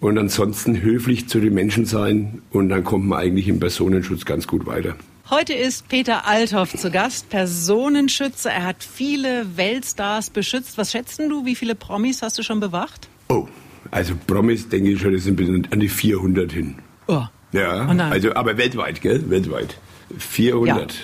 Und 0.00 0.18
ansonsten 0.18 0.82
höflich 0.82 1.28
zu 1.28 1.40
den 1.40 1.54
Menschen 1.54 1.86
sein 1.86 2.42
und 2.50 2.68
dann 2.68 2.84
kommt 2.84 3.06
man 3.06 3.18
eigentlich 3.18 3.48
im 3.48 3.58
Personenschutz 3.58 4.24
ganz 4.24 4.46
gut 4.46 4.66
weiter. 4.66 4.96
Heute 5.30 5.54
ist 5.54 5.88
Peter 5.88 6.26
Althoff 6.26 6.76
zu 6.76 6.90
Gast, 6.90 7.30
Personenschützer. 7.30 8.50
Er 8.50 8.64
hat 8.64 8.84
viele 8.84 9.56
Weltstars 9.56 10.28
beschützt. 10.28 10.76
Was 10.76 10.92
schätzt 10.92 11.18
du, 11.18 11.46
wie 11.46 11.54
viele 11.54 11.74
Promis 11.74 12.20
hast 12.20 12.38
du 12.38 12.42
schon 12.42 12.60
bewacht? 12.60 13.08
Oh, 13.28 13.48
also 13.90 14.14
Promis 14.26 14.68
denke 14.68 14.90
ich 14.90 15.00
schon, 15.00 15.14
das 15.14 15.24
sind 15.24 15.72
an 15.72 15.80
die 15.80 15.88
400 15.88 16.52
hin. 16.52 16.74
Oh. 17.06 17.22
Ja, 17.52 17.86
also 18.10 18.34
aber 18.34 18.58
weltweit, 18.58 19.00
gell? 19.00 19.30
Weltweit. 19.30 19.78
400. 20.18 20.92
Ja. 20.92 20.98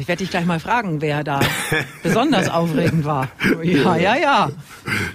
Ich 0.00 0.08
werde 0.08 0.22
dich 0.22 0.30
gleich 0.30 0.46
mal 0.46 0.60
fragen, 0.60 1.00
wer 1.00 1.22
da 1.24 1.40
besonders 2.02 2.48
aufregend 2.48 3.04
war. 3.04 3.28
Ja, 3.62 3.96
ja, 3.96 4.16
ja. 4.16 4.50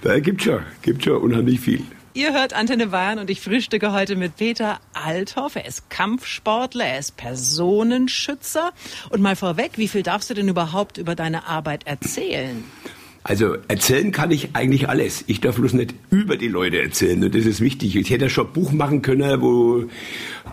Da 0.01 0.19
gibt 0.19 0.43
schon, 0.43 0.59
gibt 0.81 1.03
schon 1.03 1.17
unheimlich 1.17 1.59
viel. 1.59 1.83
Ihr 2.13 2.33
hört 2.33 2.53
Antenne 2.53 2.87
Bayern 2.87 3.19
und 3.19 3.29
ich 3.29 3.41
frühstücke 3.41 3.91
heute 3.91 4.15
mit 4.15 4.37
Peter 4.37 4.79
Althoff. 4.93 5.55
Er 5.55 5.67
ist 5.67 5.89
Kampfsportler, 5.91 6.85
er 6.85 6.99
ist 6.99 7.15
Personenschützer. 7.15 8.71
Und 9.09 9.21
mal 9.21 9.35
vorweg, 9.35 9.73
wie 9.75 9.87
viel 9.87 10.01
darfst 10.01 10.29
du 10.29 10.33
denn 10.33 10.47
überhaupt 10.47 10.97
über 10.97 11.13
deine 11.13 11.47
Arbeit 11.47 11.85
erzählen? 11.85 12.63
Also 13.27 13.57
erzählen 13.67 14.11
kann 14.11 14.31
ich 14.31 14.55
eigentlich 14.55 14.87
alles. 14.87 15.25
Ich 15.27 15.41
darf 15.41 15.57
bloß 15.57 15.73
nicht 15.73 15.93
über 16.09 16.37
die 16.37 16.47
Leute 16.47 16.81
erzählen 16.81 17.21
und 17.23 17.35
das 17.35 17.45
ist 17.45 17.59
wichtig. 17.59 17.95
Ich 17.97 18.09
hätte 18.09 18.29
schon 18.29 18.47
ein 18.47 18.53
Buch 18.53 18.71
machen 18.71 19.01
können, 19.01 19.41
wo 19.41 19.83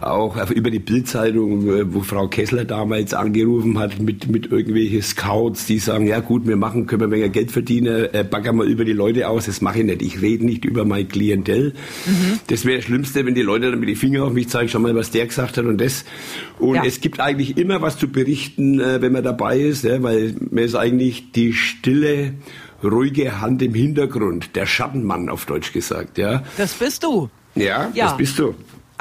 auch 0.06 0.50
über 0.50 0.70
die 0.70 0.78
Bildzeitung, 0.78 1.92
wo 1.92 2.00
Frau 2.00 2.28
Kessler 2.28 2.64
damals 2.64 3.14
angerufen 3.14 3.78
hat 3.78 4.00
mit 4.00 4.28
mit 4.28 4.50
irgendwelchen 4.50 5.02
Scouts, 5.02 5.66
die 5.66 5.78
sagen, 5.78 6.06
ja 6.06 6.20
gut, 6.20 6.46
wir 6.46 6.56
machen, 6.56 6.87
können 6.87 7.02
wir 7.02 7.08
mehr 7.08 7.28
Geld 7.28 7.50
verdienen, 7.50 8.08
äh, 8.12 8.25
baggern 8.28 8.56
wir 8.56 8.64
über 8.64 8.84
die 8.84 8.92
Leute 8.92 9.28
aus. 9.28 9.46
Das 9.46 9.61
mache 9.61 9.80
ich 9.80 9.84
nicht. 9.84 10.02
Ich 10.02 10.20
rede 10.20 10.44
nicht 10.44 10.64
über 10.64 10.84
mein 10.84 11.08
Klientel. 11.08 11.75
Mhm. 12.06 12.40
Das 12.49 12.64
wäre 12.64 12.76
das 12.76 12.87
Schlimmste, 12.87 13.25
wenn 13.26 13.34
die 13.34 13.42
Leute 13.42 13.70
dann 13.70 13.80
mit 13.80 13.88
den 13.88 13.96
Fingern 13.96 14.23
auf 14.23 14.32
mich 14.32 14.49
zeigen, 14.49 14.68
schau 14.68 14.78
mal, 14.78 14.94
was 14.94 15.11
der 15.11 15.26
gesagt 15.26 15.56
hat 15.56 15.64
und 15.64 15.80
das. 15.80 16.04
Und 16.58 16.76
ja. 16.76 16.84
es 16.84 17.00
gibt 17.00 17.20
eigentlich 17.20 17.56
immer 17.56 17.82
was 17.82 17.99
zu 17.99 18.08
berichten, 18.08 18.80
äh, 18.80 19.00
wenn 19.00 19.12
man 19.12 19.25
dabei 19.25 19.58
ist, 19.58 19.84
ja, 19.84 20.02
weil 20.02 20.34
man 20.50 20.64
ist 20.64 20.75
eigentlich 20.75 21.32
die 21.32 21.52
stille 21.52 22.34
ruhige 22.82 23.40
Hand 23.40 23.62
im 23.62 23.75
Hintergrund, 23.75 24.56
der 24.56 24.66
Schattenmann 24.66 25.28
auf 25.28 25.46
Deutsch 25.46 25.73
gesagt, 25.73 26.18
ja. 26.18 26.42
Das 26.56 26.75
bist 26.75 27.02
du. 27.02 27.30
Ja, 27.54 27.90
ja. 27.94 28.06
das 28.06 28.16
bist 28.16 28.38
du. 28.38 28.54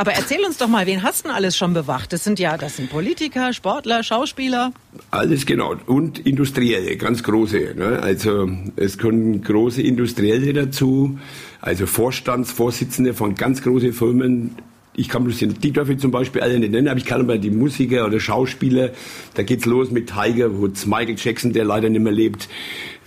Aber 0.03 0.11
erzähl 0.11 0.43
uns 0.43 0.57
doch 0.57 0.67
mal, 0.67 0.85
wen 0.85 1.01
hast 1.01 1.23
du 1.23 1.29
denn 1.29 1.37
alles 1.37 1.55
schon 1.55 1.73
bewacht? 1.73 2.11
Das 2.11 2.25
sind 2.25 2.37
ja, 2.37 2.57
das 2.57 2.75
sind 2.75 2.89
Politiker, 2.89 3.53
Sportler, 3.53 4.03
Schauspieler. 4.03 4.73
Alles 5.11 5.45
genau. 5.45 5.75
Und 5.85 6.19
Industrielle, 6.19 6.97
ganz 6.97 7.23
große. 7.23 7.73
Ne? 7.77 7.99
Also 8.03 8.49
es 8.75 8.97
kommen 8.97 9.41
große 9.41 9.81
Industrielle 9.81 10.51
dazu, 10.51 11.17
also 11.61 11.85
Vorstandsvorsitzende 11.85 13.13
von 13.13 13.35
ganz 13.35 13.61
großen 13.61 13.93
Firmen, 13.93 14.57
ich 14.95 15.09
kann 15.09 15.23
bloß 15.23 15.39
den, 15.39 15.53
die 15.59 15.71
darf 15.71 15.87
zum 15.97 16.11
Beispiel 16.11 16.41
alle 16.41 16.59
nicht 16.59 16.71
nennen, 16.71 16.87
aber 16.87 16.97
ich 16.97 17.05
kann 17.05 17.21
aber 17.21 17.37
die 17.37 17.49
Musiker 17.49 18.05
oder 18.05 18.19
Schauspieler, 18.19 18.91
da 19.35 19.43
geht's 19.43 19.65
los 19.65 19.89
mit 19.89 20.11
Tiger 20.11 20.59
Woods, 20.59 20.85
Michael 20.85 21.15
Jackson, 21.17 21.53
der 21.53 21.65
leider 21.65 21.89
nicht 21.89 22.01
mehr 22.01 22.11
lebt. 22.11 22.49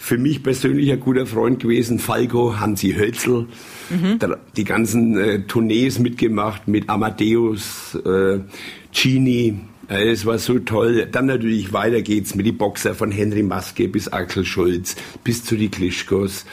Für 0.06 0.18
mich 0.18 0.44
persönlich 0.44 0.92
ein 0.92 1.00
guter 1.00 1.26
Freund 1.26 1.58
gewesen, 1.58 1.98
Falco, 1.98 2.60
Hansi 2.60 2.92
Hölzel, 2.92 3.48
mhm. 3.90 4.20
die 4.56 4.62
ganzen 4.62 5.18
äh, 5.18 5.40
Tournees 5.48 5.98
mitgemacht 5.98 6.68
mit 6.68 6.88
Amadeus, 6.88 7.96
äh, 8.04 8.38
Genie, 8.92 9.58
es 9.88 10.24
war 10.24 10.38
so 10.38 10.60
toll. 10.60 11.08
Dann 11.10 11.26
natürlich 11.26 11.72
weiter 11.72 12.02
geht's 12.02 12.36
mit 12.36 12.46
die 12.46 12.52
Boxer 12.52 12.94
von 12.94 13.10
Henry 13.10 13.42
Maske 13.42 13.88
bis 13.88 14.06
Axel 14.06 14.44
Schulz, 14.44 14.94
bis 15.24 15.42
zu 15.42 15.56
die 15.56 15.70
Klischkos. 15.70 16.46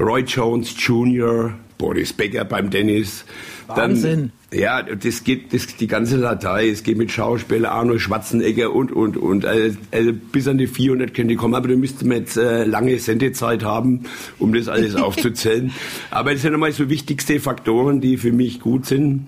Roy 0.00 0.22
Jones 0.22 0.74
Jr., 0.78 1.52
Boris 1.76 2.14
Becker 2.14 2.46
beim 2.46 2.70
Dennis. 2.70 3.26
Wahnsinn. 3.66 4.20
Dann, 4.20 4.32
ja, 4.56 4.82
das 4.82 5.22
geht 5.22 5.52
das, 5.52 5.76
die 5.76 5.86
ganze 5.86 6.18
Datei. 6.18 6.68
Es 6.68 6.82
geht 6.82 6.96
mit 6.96 7.10
Schauspieler 7.10 7.72
Arno 7.72 7.98
Schwarzenegger 7.98 8.72
und, 8.72 8.90
und, 8.90 9.16
und. 9.16 9.44
Also, 9.44 9.76
also 9.90 10.12
bis 10.12 10.48
an 10.48 10.56
die 10.56 10.66
400 10.66 11.12
können 11.12 11.28
die 11.28 11.36
kommen. 11.36 11.54
Aber 11.54 11.68
da 11.68 11.76
müsste 11.76 12.06
man 12.06 12.18
jetzt 12.18 12.36
äh, 12.36 12.64
lange 12.64 12.98
Sendezeit 12.98 13.64
haben, 13.64 14.04
um 14.38 14.54
das 14.54 14.68
alles 14.68 14.94
aufzuzählen. 14.96 15.72
Aber 16.10 16.32
das 16.32 16.42
sind 16.42 16.52
nochmal 16.52 16.72
so 16.72 16.88
wichtigste 16.88 17.38
Faktoren, 17.38 18.00
die 18.00 18.16
für 18.16 18.32
mich 18.32 18.60
gut 18.60 18.86
sind. 18.86 19.26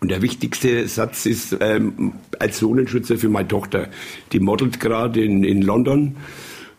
Und 0.00 0.10
der 0.10 0.22
wichtigste 0.22 0.86
Satz 0.88 1.26
ist 1.26 1.56
ähm, 1.60 2.12
als 2.38 2.58
Sohnenschützer 2.58 3.16
für 3.16 3.28
meine 3.28 3.48
Tochter. 3.48 3.88
Die 4.32 4.40
modelt 4.40 4.80
gerade 4.80 5.22
in, 5.22 5.44
in 5.44 5.62
London. 5.62 6.16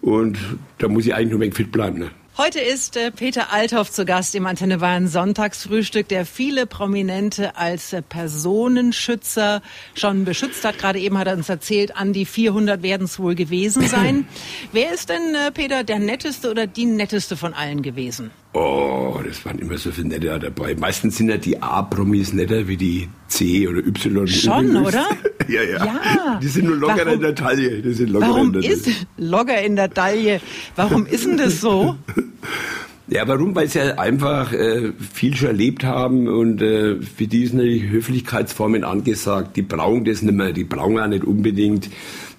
Und 0.01 0.38
da 0.80 0.88
muss 0.88 1.06
ich 1.06 1.13
eigentlich 1.13 1.30
nur 1.30 1.39
ein 1.39 1.42
wenig 1.42 1.56
fit 1.56 1.72
bleiben. 1.72 2.00
Ne? 2.00 2.12
Heute 2.38 2.60
ist 2.60 2.98
äh, 2.98 3.12
Peter 3.12 3.54
Althoff 3.54 3.89
zu 3.89 4.04
Gast 4.04 4.36
im 4.36 4.46
Antenne 4.46 4.80
Bayern 4.80 5.08
Sonntagsfrühstück, 5.08 6.10
der 6.10 6.25
viele 6.25 6.65
Prominente 6.65 7.56
als 7.56 7.94
äh, 7.94 8.01
Personenschützer 8.01 9.62
schon 9.94 10.25
beschützt 10.25 10.65
hat. 10.65 10.77
Gerade 10.77 11.00
eben 11.00 11.18
hat 11.18 11.27
er 11.27 11.38
uns 11.38 11.48
erzählt, 11.48 11.96
an 11.96 12.12
die 12.12 12.25
400 12.25 12.84
werden 12.84 13.06
es 13.06 13.20
wohl 13.20 13.36
gewesen 13.36 13.88
sein. 13.88 14.27
Wer 14.74 14.94
ist 14.94 15.08
denn, 15.08 15.34
äh, 15.34 15.50
Peter, 15.50 15.86
der 15.86 16.00
netteste 16.00 16.51
oder 16.51 16.68
die 16.68 16.86
netteste 16.86 17.38
von 17.38 17.54
allen 17.54 17.82
gewesen? 17.82 18.32
Oh, 18.55 19.19
das 19.27 19.45
waren 19.45 19.59
immer 19.59 19.77
so 19.77 19.91
viele 19.91 20.07
Nette 20.07 20.39
dabei. 20.39 20.75
Meistens 20.75 21.17
sind 21.17 21.27
ja 21.29 21.35
die 21.35 21.62
A-Promis 21.62 22.31
netter 22.31 22.65
wie 22.69 22.77
die 22.77 23.09
C 23.27 23.67
oder 23.67 23.79
Y. 23.79 24.25
Schon, 24.27 24.77
oder? 24.77 25.05
ja, 25.50 25.62
ja, 25.62 25.85
ja, 25.85 26.39
Die 26.41 26.47
sind 26.47 26.67
nur 26.67 26.77
locker 26.77 27.00
warum, 27.00 27.15
in 27.15 27.19
der 27.19 27.35
Taille. 27.35 27.81
Die 27.81 27.93
sind 27.93 28.12
locker 28.12 28.29
warum 28.29 28.53
in 28.55 28.62
der 28.62 28.71
ist 28.71 28.89
locker 29.17 29.62
in 29.62 29.75
der 29.75 29.93
Taille? 29.93 30.39
Warum 30.77 31.05
ist 31.05 31.25
denn 31.25 31.38
das 31.38 31.59
so? 31.59 31.95
Ja, 33.07 33.27
warum? 33.27 33.53
Weil 33.53 33.67
sie 33.67 33.81
halt 33.81 34.00
einfach 34.00 34.51
äh, 34.51 34.91
viel 35.13 35.35
schon 35.35 35.50
erlebt 35.50 35.83
haben 35.83 36.27
und 36.27 36.59
äh, 36.63 36.95
für 37.01 37.27
die 37.27 37.45
sind 37.45 37.57
natürlich 37.57 37.83
Höflichkeitsformen 37.83 38.83
angesagt. 38.83 39.55
Die 39.57 39.62
brauchen 39.62 40.05
das 40.05 40.24
nicht 40.24 40.33
mehr, 40.33 40.53
die 40.53 40.63
brauchen 40.63 40.97
auch 40.97 41.05
nicht 41.05 41.24
unbedingt 41.24 41.91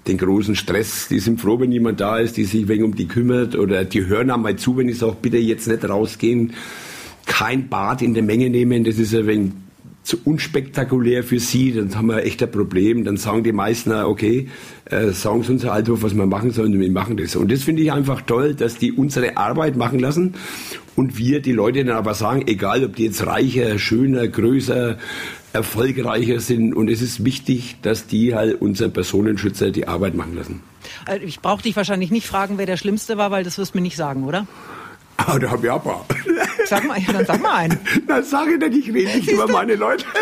den 0.09 0.19
großen 0.19 0.57
Stress. 0.57 1.09
Die 1.09 1.19
sind 1.19 1.41
froh, 1.41 1.61
wenn 1.61 1.73
jemand 1.73 2.01
da 2.01 2.19
ist, 2.19 2.37
die 2.37 2.45
sich 2.45 2.69
wegen 2.69 2.85
um 2.85 2.95
die 2.95 3.09
kümmert 3.09 3.57
oder 3.57 3.85
die 3.85 4.07
hören 4.07 4.31
einmal 4.31 4.57
zu, 4.57 4.77
wenn 4.77 4.89
ich 4.89 4.99
sage, 4.99 5.17
bitte 5.21 5.39
jetzt 5.39 5.69
nicht 5.69 5.89
rausgehen, 5.89 6.53
kein 7.27 7.69
Bad 7.69 8.03
in 8.03 8.15
der 8.15 8.23
Menge 8.23 8.51
nehmen, 8.51 8.85
das 8.85 8.99
ist 8.99 9.15
ein 9.15 9.27
wenig 9.27 9.53
zu 10.07 10.19
unspektakulär 10.25 11.25
für 11.25 11.41
sie, 11.41 11.73
dann 11.73 11.93
haben 11.97 12.07
wir 12.07 12.25
echt 12.25 12.41
ein 12.41 12.51
Problem. 12.51 13.03
Dann 13.03 13.17
sagen 13.17 13.43
die 13.43 13.51
meisten, 13.51 13.91
okay, 13.91 14.49
äh, 14.85 15.09
sagen 15.11 15.43
sie 15.43 15.53
uns 15.53 15.65
halt, 15.65 15.89
was 15.91 16.15
wir 16.15 16.27
machen 16.27 16.53
sollen 16.53 16.75
und 16.75 16.81
wir 16.81 16.93
machen 16.93 17.17
das. 17.17 17.35
Und 17.35 17.51
das 17.51 17.65
finde 17.65 17.83
ich 17.83 17.91
einfach 17.91 18.23
toll, 18.23 18.55
dass 18.55 18.79
die 18.79 18.93
unsere 18.93 19.37
Arbeit 19.37 19.77
machen 19.77 19.99
lassen 19.99 20.35
und 20.95 21.19
wir 21.19 21.43
die 21.43 21.51
Leute 21.51 21.85
dann 21.85 21.97
aber 21.97 22.15
sagen, 22.15 22.45
egal 22.47 22.85
ob 22.85 22.95
die 22.95 23.05
jetzt 23.05 23.27
reicher, 23.27 23.81
schöner, 23.81 24.29
größer, 24.29 24.97
erfolgreicher 25.57 26.41
sind. 26.41 26.75
Und 26.75 26.89
es 26.89 27.01
ist 27.01 27.25
wichtig, 27.25 27.77
dass 27.83 28.07
die 28.07 28.35
halt 28.35 28.61
unser 28.61 28.89
Personenschützer 28.89 29.71
die 29.71 29.89
Arbeit 29.89 30.15
machen 30.15 30.37
lassen. 30.37 30.63
Äh, 31.09 31.19
ich 31.19 31.41
brauche 31.41 31.63
dich 31.63 31.75
wahrscheinlich 31.75 32.11
nicht 32.11 32.27
fragen, 32.27 32.59
wer 32.59 32.67
der 32.67 32.77
Schlimmste 32.77 33.17
war, 33.17 33.31
weil 33.31 33.43
das 33.43 33.59
wirst 33.59 33.75
du 33.75 33.79
mir 33.79 33.83
nicht 33.83 33.97
sagen, 33.97 34.25
oder? 34.25 34.47
Ah, 35.17 35.39
da 35.39 35.51
habe 35.51 35.67
ich 35.67 35.73
aber. 35.73 36.05
Sag 36.67 36.87
mal, 36.87 37.01
dann 37.11 37.25
sag 37.25 37.41
mal 37.41 37.55
einen. 37.55 37.79
Dann 38.07 38.23
sage 38.23 38.55
ich 38.55 38.59
nicht, 38.59 38.89
ich 38.89 38.95
rede 38.95 39.17
nicht 39.17 39.31
über 39.31 39.49
meine 39.49 39.75
Leute. 39.75 40.05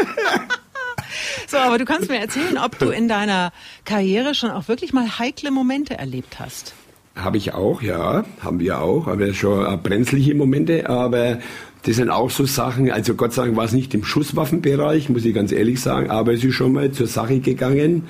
So, 1.47 1.59
aber 1.59 1.79
du 1.79 1.85
kannst 1.85 2.09
mir 2.09 2.19
erzählen, 2.19 2.59
ob 2.59 2.79
du 2.79 2.91
in 2.91 3.07
deiner 3.07 3.53
Karriere 3.85 4.35
schon 4.35 4.51
auch 4.51 4.67
wirklich 4.67 4.93
mal 4.93 5.19
heikle 5.19 5.51
Momente 5.51 5.97
erlebt 5.97 6.41
hast. 6.41 6.75
Habe 7.15 7.37
ich 7.37 7.55
auch, 7.55 7.83
ja, 7.83 8.25
haben 8.41 8.59
wir 8.59 8.81
auch, 8.81 9.07
aber 9.07 9.33
schon 9.35 9.81
brenzliche 9.83 10.35
Momente, 10.35 10.89
aber 10.89 11.39
das 11.85 11.97
sind 11.97 12.09
auch 12.09 12.31
so 12.31 12.47
Sachen, 12.47 12.91
also 12.91 13.15
Gott 13.15 13.35
sei 13.35 13.45
Dank 13.45 13.57
war 13.57 13.65
es 13.65 13.73
nicht 13.73 13.93
im 13.95 14.05
Schusswaffenbereich, 14.05 15.11
muss 15.11 15.25
ich 15.25 15.35
ganz 15.35 15.53
ehrlich 15.53 15.81
sagen, 15.81 16.11
aber 16.11 16.33
es 16.33 16.43
ist 16.43 16.55
schon 16.55 16.73
mal 16.73 16.91
zur 16.93 17.07
Sache 17.07 17.41
gegangen, 17.41 18.05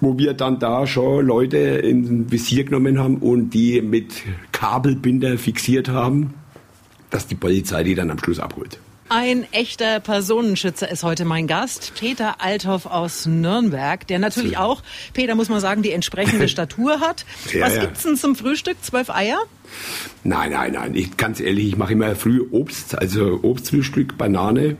wo 0.00 0.18
wir 0.18 0.34
dann 0.34 0.58
da 0.60 0.86
schon 0.86 1.26
Leute 1.26 1.56
in 1.56 2.30
Visier 2.30 2.64
genommen 2.64 2.98
haben 2.98 3.16
und 3.16 3.50
die 3.50 3.82
mit 3.82 4.22
Kabelbinder 4.52 5.36
fixiert 5.36 5.88
haben, 5.88 6.34
dass 7.10 7.26
die 7.26 7.34
Polizei 7.34 7.82
die 7.82 7.94
dann 7.94 8.10
am 8.10 8.18
Schluss 8.18 8.38
abholt. 8.38 8.78
Ein 9.14 9.44
echter 9.52 10.00
Personenschützer 10.00 10.90
ist 10.90 11.04
heute 11.04 11.26
mein 11.26 11.46
Gast, 11.46 11.92
Peter 12.00 12.36
Althoff 12.40 12.86
aus 12.86 13.26
Nürnberg, 13.26 14.06
der 14.06 14.18
natürlich 14.18 14.56
auch, 14.56 14.82
Peter 15.12 15.34
muss 15.34 15.50
man 15.50 15.60
sagen, 15.60 15.82
die 15.82 15.90
entsprechende 15.92 16.48
Statur 16.48 17.00
hat. 17.00 17.26
Ja, 17.52 17.66
Was 17.66 17.74
ja. 17.74 17.82
gibt's 17.82 18.04
denn 18.04 18.16
zum 18.16 18.36
Frühstück? 18.36 18.78
Zwölf 18.80 19.10
Eier? 19.10 19.36
Nein, 20.24 20.52
nein, 20.52 20.72
nein. 20.72 20.94
Ich, 20.94 21.18
ganz 21.18 21.40
ehrlich, 21.40 21.66
ich 21.66 21.76
mache 21.76 21.92
immer 21.92 22.16
früh 22.16 22.40
Obst, 22.52 22.98
also 22.98 23.40
Obstfrühstück, 23.42 24.16
Banane. 24.16 24.78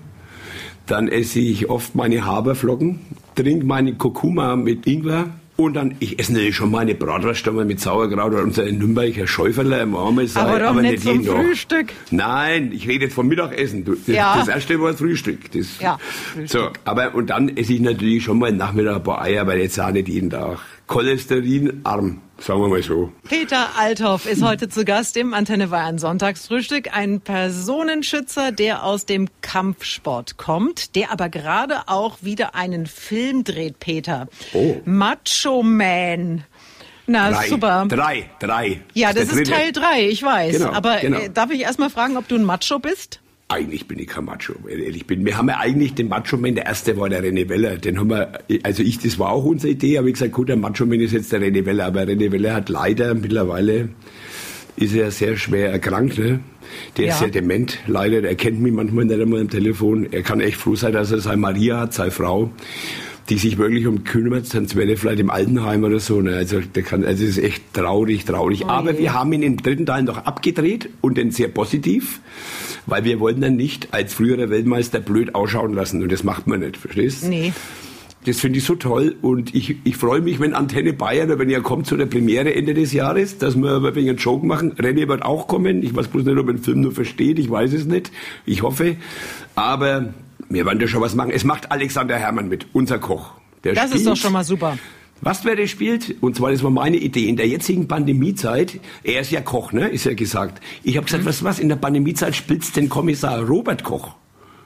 Dann 0.86 1.08
esse 1.08 1.38
ich 1.38 1.68
oft 1.68 1.94
meine 1.94 2.24
Haberflocken, 2.24 3.00
trinke 3.34 3.66
meine 3.66 3.96
Kurkuma 3.96 4.56
mit 4.56 4.86
Ingwer 4.86 5.28
Und 5.54 5.74
dann, 5.74 5.94
ich 6.00 6.18
esse 6.18 6.32
natürlich 6.32 6.56
schon 6.56 6.70
meine 6.70 6.94
Bratwurst 6.94 7.46
einmal 7.46 7.66
mit 7.66 7.78
Sauerkraut 7.78 8.32
oder 8.32 8.42
unser 8.42 8.64
Nürnberger 8.64 9.26
Schäuferler 9.26 9.82
im 9.82 9.94
Ameisei. 9.94 10.40
Aber 10.40 10.58
doch 10.58 10.66
aber 10.68 10.80
nicht 10.82 11.02
zum 11.02 11.20
jeden 11.20 11.26
Tag. 11.26 11.44
Frühstück. 11.44 11.92
Nein, 12.10 12.72
ich 12.72 12.88
rede 12.88 13.04
jetzt 13.04 13.14
vom 13.14 13.28
Mittagessen. 13.28 13.84
Das, 13.84 13.98
Ja. 14.06 14.36
das 14.38 14.48
erste 14.48 14.80
war 14.80 14.94
Frühstück. 14.94 15.52
Das, 15.52 15.78
Ja, 15.78 15.98
So, 16.46 16.70
aber 16.84 17.14
und 17.14 17.28
dann 17.30 17.50
esse 17.56 17.74
ich 17.74 17.80
natürlich 17.80 18.24
schon 18.24 18.38
mal 18.38 18.50
Nachmittag 18.50 18.96
ein 18.96 19.02
paar 19.02 19.20
Eier, 19.20 19.42
aber 19.42 19.56
jetzt 19.56 19.78
auch 19.78 19.90
nicht 19.92 20.08
jeden 20.08 20.30
Tag. 20.30 20.58
Cholesterinarm, 20.86 22.20
sagen 22.42 22.60
wir 22.60 22.68
mal 22.68 22.82
so. 22.82 23.12
Peter 23.28 23.70
Althoff 23.78 24.26
ist 24.26 24.42
heute 24.42 24.68
zu 24.68 24.84
Gast 24.84 25.16
im 25.16 25.32
Antenne 25.34 25.68
Bayern 25.68 25.98
Sonntagsfrühstück. 25.98 26.94
Ein 26.94 27.20
Personenschützer, 27.20 28.52
der 28.52 28.84
aus 28.84 29.06
dem 29.06 29.28
Kampfsport 29.40 30.36
kommt, 30.36 30.96
der 30.96 31.12
aber 31.12 31.28
gerade 31.28 31.82
auch 31.86 32.18
wieder 32.22 32.54
einen 32.54 32.86
Film 32.86 33.44
dreht, 33.44 33.78
Peter. 33.78 34.28
Oh. 34.52 34.76
Macho 34.84 35.62
Man. 35.62 36.44
Na, 37.06 37.30
Drei, 37.30 37.48
super. 37.48 37.86
drei, 37.88 38.30
drei. 38.38 38.80
Ja, 38.94 39.12
das 39.12 39.28
der 39.28 39.42
ist. 39.42 39.50
Teil 39.50 39.72
drei, 39.72 40.08
ich 40.08 40.22
weiß. 40.22 40.58
Genau, 40.58 40.72
aber 40.72 40.98
genau. 40.98 41.18
Äh, 41.18 41.30
darf 41.30 41.50
ich 41.50 41.60
erst 41.60 41.78
mal 41.78 41.90
fragen, 41.90 42.16
ob 42.16 42.28
du 42.28 42.36
ein 42.36 42.44
Macho 42.44 42.78
bist? 42.78 43.21
Eigentlich 43.52 43.86
bin 43.86 43.98
ich 43.98 44.06
kein 44.06 44.24
Macho, 44.24 44.54
wenn 44.64 44.78
ich 44.78 44.84
ehrlich 44.86 45.06
bin. 45.06 45.24
Wir 45.26 45.36
haben 45.36 45.48
ja 45.48 45.58
eigentlich 45.58 45.94
den 45.94 46.08
Macho-Man, 46.08 46.54
der 46.54 46.64
erste 46.66 46.96
war 46.96 47.08
der 47.08 47.22
René 47.22 47.48
Weller. 47.48 47.76
Den 47.76 47.98
haben 47.98 48.08
wir, 48.10 48.38
also 48.62 48.82
ich, 48.82 48.98
das 48.98 49.18
war 49.18 49.30
auch 49.30 49.44
unsere 49.44 49.72
Idee, 49.72 49.98
aber 49.98 50.08
ich 50.08 50.14
gesagt, 50.14 50.32
gut, 50.32 50.48
der 50.48 50.56
Macho-Man 50.56 51.00
ist 51.00 51.12
jetzt 51.12 51.30
der 51.32 51.40
René 51.40 51.64
Weller. 51.66 51.86
Aber 51.86 52.02
René 52.02 52.32
Weller 52.32 52.54
hat 52.54 52.68
leider 52.68 53.14
mittlerweile, 53.14 53.90
ist 54.76 54.94
er 54.94 55.10
sehr 55.10 55.36
schwer 55.36 55.70
erkrankt, 55.70 56.18
ne? 56.18 56.40
Der 56.96 57.04
Ja. 57.06 57.12
ist 57.12 57.18
sehr 57.18 57.28
dement, 57.28 57.78
leider. 57.86 58.22
Er 58.26 58.34
kennt 58.34 58.60
mich 58.60 58.72
manchmal 58.72 59.04
nicht 59.04 59.20
einmal 59.20 59.42
am 59.42 59.50
Telefon. 59.50 60.08
Er 60.10 60.22
kann 60.22 60.40
echt 60.40 60.56
froh 60.56 60.74
sein, 60.74 60.92
dass 60.94 61.12
er 61.12 61.20
seine 61.20 61.36
Maria 61.36 61.80
hat, 61.80 61.92
seine 61.92 62.10
Frau, 62.10 62.50
die 63.32 63.38
sich 63.38 63.56
wirklich 63.56 63.86
um 63.86 64.04
kümmert, 64.04 64.44
sonst 64.44 64.76
wäre 64.76 64.90
er 64.90 64.96
vielleicht 64.98 65.20
im 65.20 65.30
Altenheim 65.30 65.84
oder 65.84 66.00
so. 66.00 66.20
Ne? 66.20 66.36
Also, 66.36 66.60
der 66.60 66.82
kann, 66.82 67.02
also 67.02 67.24
es 67.24 67.38
ist 67.38 67.42
echt 67.42 67.72
traurig, 67.72 68.26
traurig. 68.26 68.66
Aber 68.66 68.98
wir 68.98 69.14
haben 69.14 69.32
ihn 69.32 69.42
im 69.42 69.56
dritten 69.56 69.86
Teil 69.86 70.02
noch 70.02 70.18
abgedreht 70.18 70.90
und 71.00 71.16
den 71.16 71.30
sehr 71.30 71.48
positiv, 71.48 72.20
weil 72.84 73.04
wir 73.04 73.20
wollten 73.20 73.40
dann 73.40 73.56
nicht 73.56 73.94
als 73.94 74.12
früherer 74.12 74.50
Weltmeister 74.50 75.00
blöd 75.00 75.34
ausschauen 75.34 75.72
lassen. 75.72 76.02
Und 76.02 76.12
das 76.12 76.24
macht 76.24 76.46
man 76.46 76.60
nicht, 76.60 76.76
verstehst? 76.76 77.26
Nee. 77.26 77.54
Das 78.26 78.38
finde 78.38 78.58
ich 78.58 78.66
so 78.66 78.74
toll 78.74 79.16
und 79.22 79.54
ich, 79.54 79.76
ich 79.82 79.96
freue 79.96 80.20
mich, 80.20 80.38
wenn 80.38 80.52
Antenne 80.52 80.92
Bayern, 80.92 81.30
oder 81.30 81.38
wenn 81.38 81.48
ihr 81.48 81.62
kommt 81.62 81.86
zu 81.86 81.96
der 81.96 82.06
Premiere 82.06 82.54
Ende 82.54 82.74
des 82.74 82.92
Jahres, 82.92 83.38
dass 83.38 83.56
wir 83.56 83.76
ein 83.76 83.94
wenig 83.94 84.10
einen 84.10 84.18
Joke 84.18 84.44
machen. 84.44 84.74
René 84.74 85.08
wird 85.08 85.22
auch 85.22 85.48
kommen. 85.48 85.82
Ich 85.82 85.96
weiß 85.96 86.08
bloß 86.08 86.26
nicht, 86.26 86.36
ob 86.36 86.48
er 86.48 86.52
den 86.52 86.62
Film 86.62 86.82
nur 86.82 86.92
versteht. 86.92 87.38
Ich 87.38 87.50
weiß 87.50 87.72
es 87.72 87.86
nicht. 87.86 88.12
Ich 88.44 88.62
hoffe. 88.62 88.96
Aber 89.54 90.12
wir 90.52 90.66
werden 90.66 90.78
da 90.78 90.86
schon 90.86 91.00
was 91.00 91.14
machen. 91.14 91.30
Es 91.30 91.44
macht 91.44 91.70
Alexander 91.72 92.16
Herrmann 92.16 92.48
mit, 92.48 92.66
unser 92.72 92.98
Koch. 92.98 93.32
Der 93.64 93.74
Das 93.74 93.86
ist 93.86 93.90
spielt- 94.00 94.06
doch 94.08 94.16
schon 94.16 94.32
mal 94.32 94.44
super. 94.44 94.78
was 95.20 95.44
wer 95.44 95.54
das 95.56 95.70
spielt, 95.70 96.16
und 96.20 96.34
zwar, 96.36 96.50
das 96.50 96.62
war 96.64 96.70
meine 96.70 96.96
Idee, 96.96 97.28
in 97.28 97.36
der 97.36 97.46
jetzigen 97.46 97.86
Pandemiezeit, 97.88 98.80
er 99.04 99.20
ist 99.20 99.30
ja 99.30 99.40
Koch, 99.40 99.72
ne, 99.72 99.88
ist 99.88 100.04
ja 100.04 100.14
gesagt. 100.14 100.60
Ich 100.82 100.96
habe 100.96 101.04
Mhm. 101.04 101.06
gesagt, 101.06 101.24
was, 101.26 101.44
was, 101.44 101.58
in 101.60 101.68
der 101.68 101.76
Pandemiezeit 101.76 102.34
spielt's 102.34 102.72
den 102.72 102.88
Kommissar 102.88 103.40
Robert 103.40 103.84
Koch. 103.84 104.14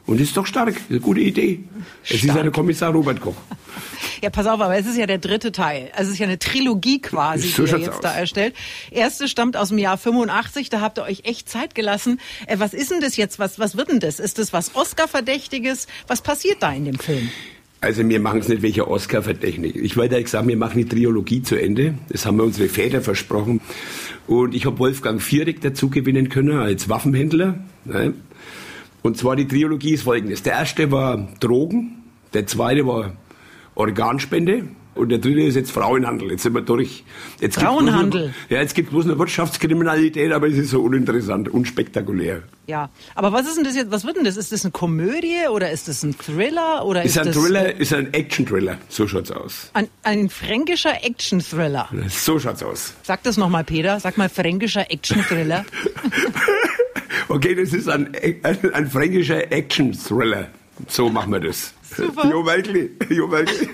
Und 0.06 0.20
das 0.20 0.28
ist 0.28 0.36
doch 0.36 0.46
stark, 0.46 0.68
ist 0.68 0.82
eine 0.88 1.00
gute 1.00 1.20
Idee. 1.20 1.60
Es 2.04 2.12
ist 2.14 2.24
ja 2.24 2.34
der 2.42 2.52
Kommissar 2.52 2.92
Robert 2.92 3.20
Koch. 3.20 3.34
Ja, 4.22 4.30
pass 4.30 4.46
auf, 4.46 4.60
aber 4.60 4.76
es 4.78 4.86
ist 4.86 4.96
ja 4.96 5.06
der 5.06 5.18
dritte 5.18 5.52
Teil. 5.52 5.90
Also 5.94 6.08
es 6.08 6.14
ist 6.14 6.18
ja 6.20 6.26
eine 6.26 6.38
Trilogie 6.38 7.02
quasi, 7.02 7.48
So 7.48 7.64
die 7.64 7.72
ihr 7.72 7.78
jetzt 7.80 7.90
aus. 7.90 8.00
da 8.00 8.14
erstellt. 8.14 8.54
Erste 8.90 9.28
stammt 9.28 9.58
aus 9.58 9.68
dem 9.68 9.78
Jahr 9.78 9.98
85, 9.98 10.70
da 10.70 10.80
habt 10.80 10.98
ihr 10.98 11.02
euch 11.02 11.20
echt 11.24 11.50
Zeit 11.50 11.74
gelassen. 11.74 12.18
Äh, 12.46 12.58
was 12.58 12.72
ist 12.72 12.90
denn 12.90 13.00
das 13.02 13.16
jetzt? 13.18 13.38
Was, 13.38 13.58
was 13.58 13.76
wird 13.76 13.90
denn 13.90 14.00
das? 14.00 14.18
Ist 14.18 14.38
das 14.38 14.54
was 14.54 14.74
Oscar-Verdächtiges? 14.74 15.86
Was 16.06 16.22
passiert 16.22 16.62
da 16.62 16.72
in 16.72 16.86
dem 16.86 16.98
Film? 16.98 17.28
Also 17.82 18.08
wir 18.08 18.18
machen 18.20 18.40
es 18.40 18.48
nicht 18.48 18.62
welcher 18.62 18.88
Oscar-Verdächtig. 18.88 19.76
Ich 19.76 19.96
wollte 19.98 20.14
ja 20.16 20.22
gesagt, 20.22 20.48
wir 20.48 20.56
machen 20.56 20.78
die 20.78 20.88
Trilogie 20.88 21.42
zu 21.42 21.56
Ende. 21.56 21.94
Das 22.08 22.24
haben 22.24 22.38
wir 22.38 22.44
unsere 22.44 22.68
Väter 22.70 23.02
versprochen. 23.02 23.60
Und 24.26 24.54
ich 24.54 24.64
habe 24.64 24.78
Wolfgang 24.78 25.20
Vierig 25.20 25.60
dazu 25.60 25.90
gewinnen 25.90 26.30
können 26.30 26.58
als 26.58 26.88
Waffenhändler. 26.88 27.58
Ne? 27.84 28.14
Und 29.06 29.16
zwar 29.16 29.36
die 29.36 29.46
Trilogie 29.46 29.94
ist 29.94 30.02
folgendes. 30.02 30.42
Der 30.42 30.54
erste 30.54 30.90
war 30.90 31.28
Drogen, 31.38 32.02
der 32.34 32.48
zweite 32.48 32.84
war 32.88 33.12
Organspende 33.76 34.66
und 34.96 35.10
der 35.10 35.18
dritte 35.18 35.42
ist 35.42 35.54
jetzt 35.54 35.70
Frauenhandel. 35.70 36.32
Jetzt 36.32 36.42
sind 36.42 36.54
wir 36.54 36.62
durch. 36.62 37.04
Jetzt 37.40 37.60
Frauenhandel? 37.60 38.28
Noch, 38.28 38.50
ja, 38.50 38.60
jetzt 38.60 38.74
gibt 38.74 38.88
es 38.88 38.92
bloß 38.92 39.04
eine 39.04 39.16
Wirtschaftskriminalität, 39.16 40.32
aber 40.32 40.48
es 40.48 40.58
ist 40.58 40.70
so 40.70 40.80
uninteressant, 40.80 41.48
unspektakulär. 41.48 42.42
Ja, 42.66 42.90
aber 43.14 43.32
was 43.32 43.46
ist 43.46 43.56
denn 43.56 43.62
das 43.62 43.76
jetzt? 43.76 43.92
Was 43.92 44.04
wird 44.04 44.16
denn 44.16 44.24
das? 44.24 44.36
Ist 44.36 44.50
das 44.50 44.64
eine 44.64 44.72
Komödie 44.72 45.46
oder 45.52 45.70
ist 45.70 45.86
das 45.86 46.02
ein 46.02 46.18
Thriller 46.18 46.84
oder 46.84 47.04
ist, 47.04 47.12
Ist 47.12 47.18
ein 47.18 47.26
das 47.26 47.36
Thriller, 47.36 47.76
ist 47.76 47.94
ein 47.94 48.12
Action-Thriller. 48.12 48.78
So 48.88 49.06
schaut's 49.06 49.30
aus. 49.30 49.70
ein, 49.74 49.86
ein 50.02 50.28
fränkischer 50.30 51.04
Action-Thriller? 51.04 51.90
So 52.08 52.40
schaut's 52.40 52.64
aus. 52.64 52.94
Sag 53.04 53.22
das 53.22 53.36
nochmal, 53.36 53.62
Peter. 53.62 54.00
Sag 54.00 54.18
mal 54.18 54.28
fränkischer 54.28 54.90
Action-Thriller. 54.90 55.64
Okay, 57.28 57.54
das 57.54 57.72
ist 57.72 57.88
ein, 57.88 58.12
ein, 58.42 58.74
ein 58.74 58.90
fränkischer 58.90 59.50
Action-Thriller. 59.52 60.48
So 60.88 61.08
machen 61.08 61.32
wir 61.32 61.40
das. 61.40 61.72
Super. 61.96 62.28
Jo, 62.30 62.44
wirklich. 62.44 62.90
Jo, 63.08 63.30
wirklich. 63.30 63.68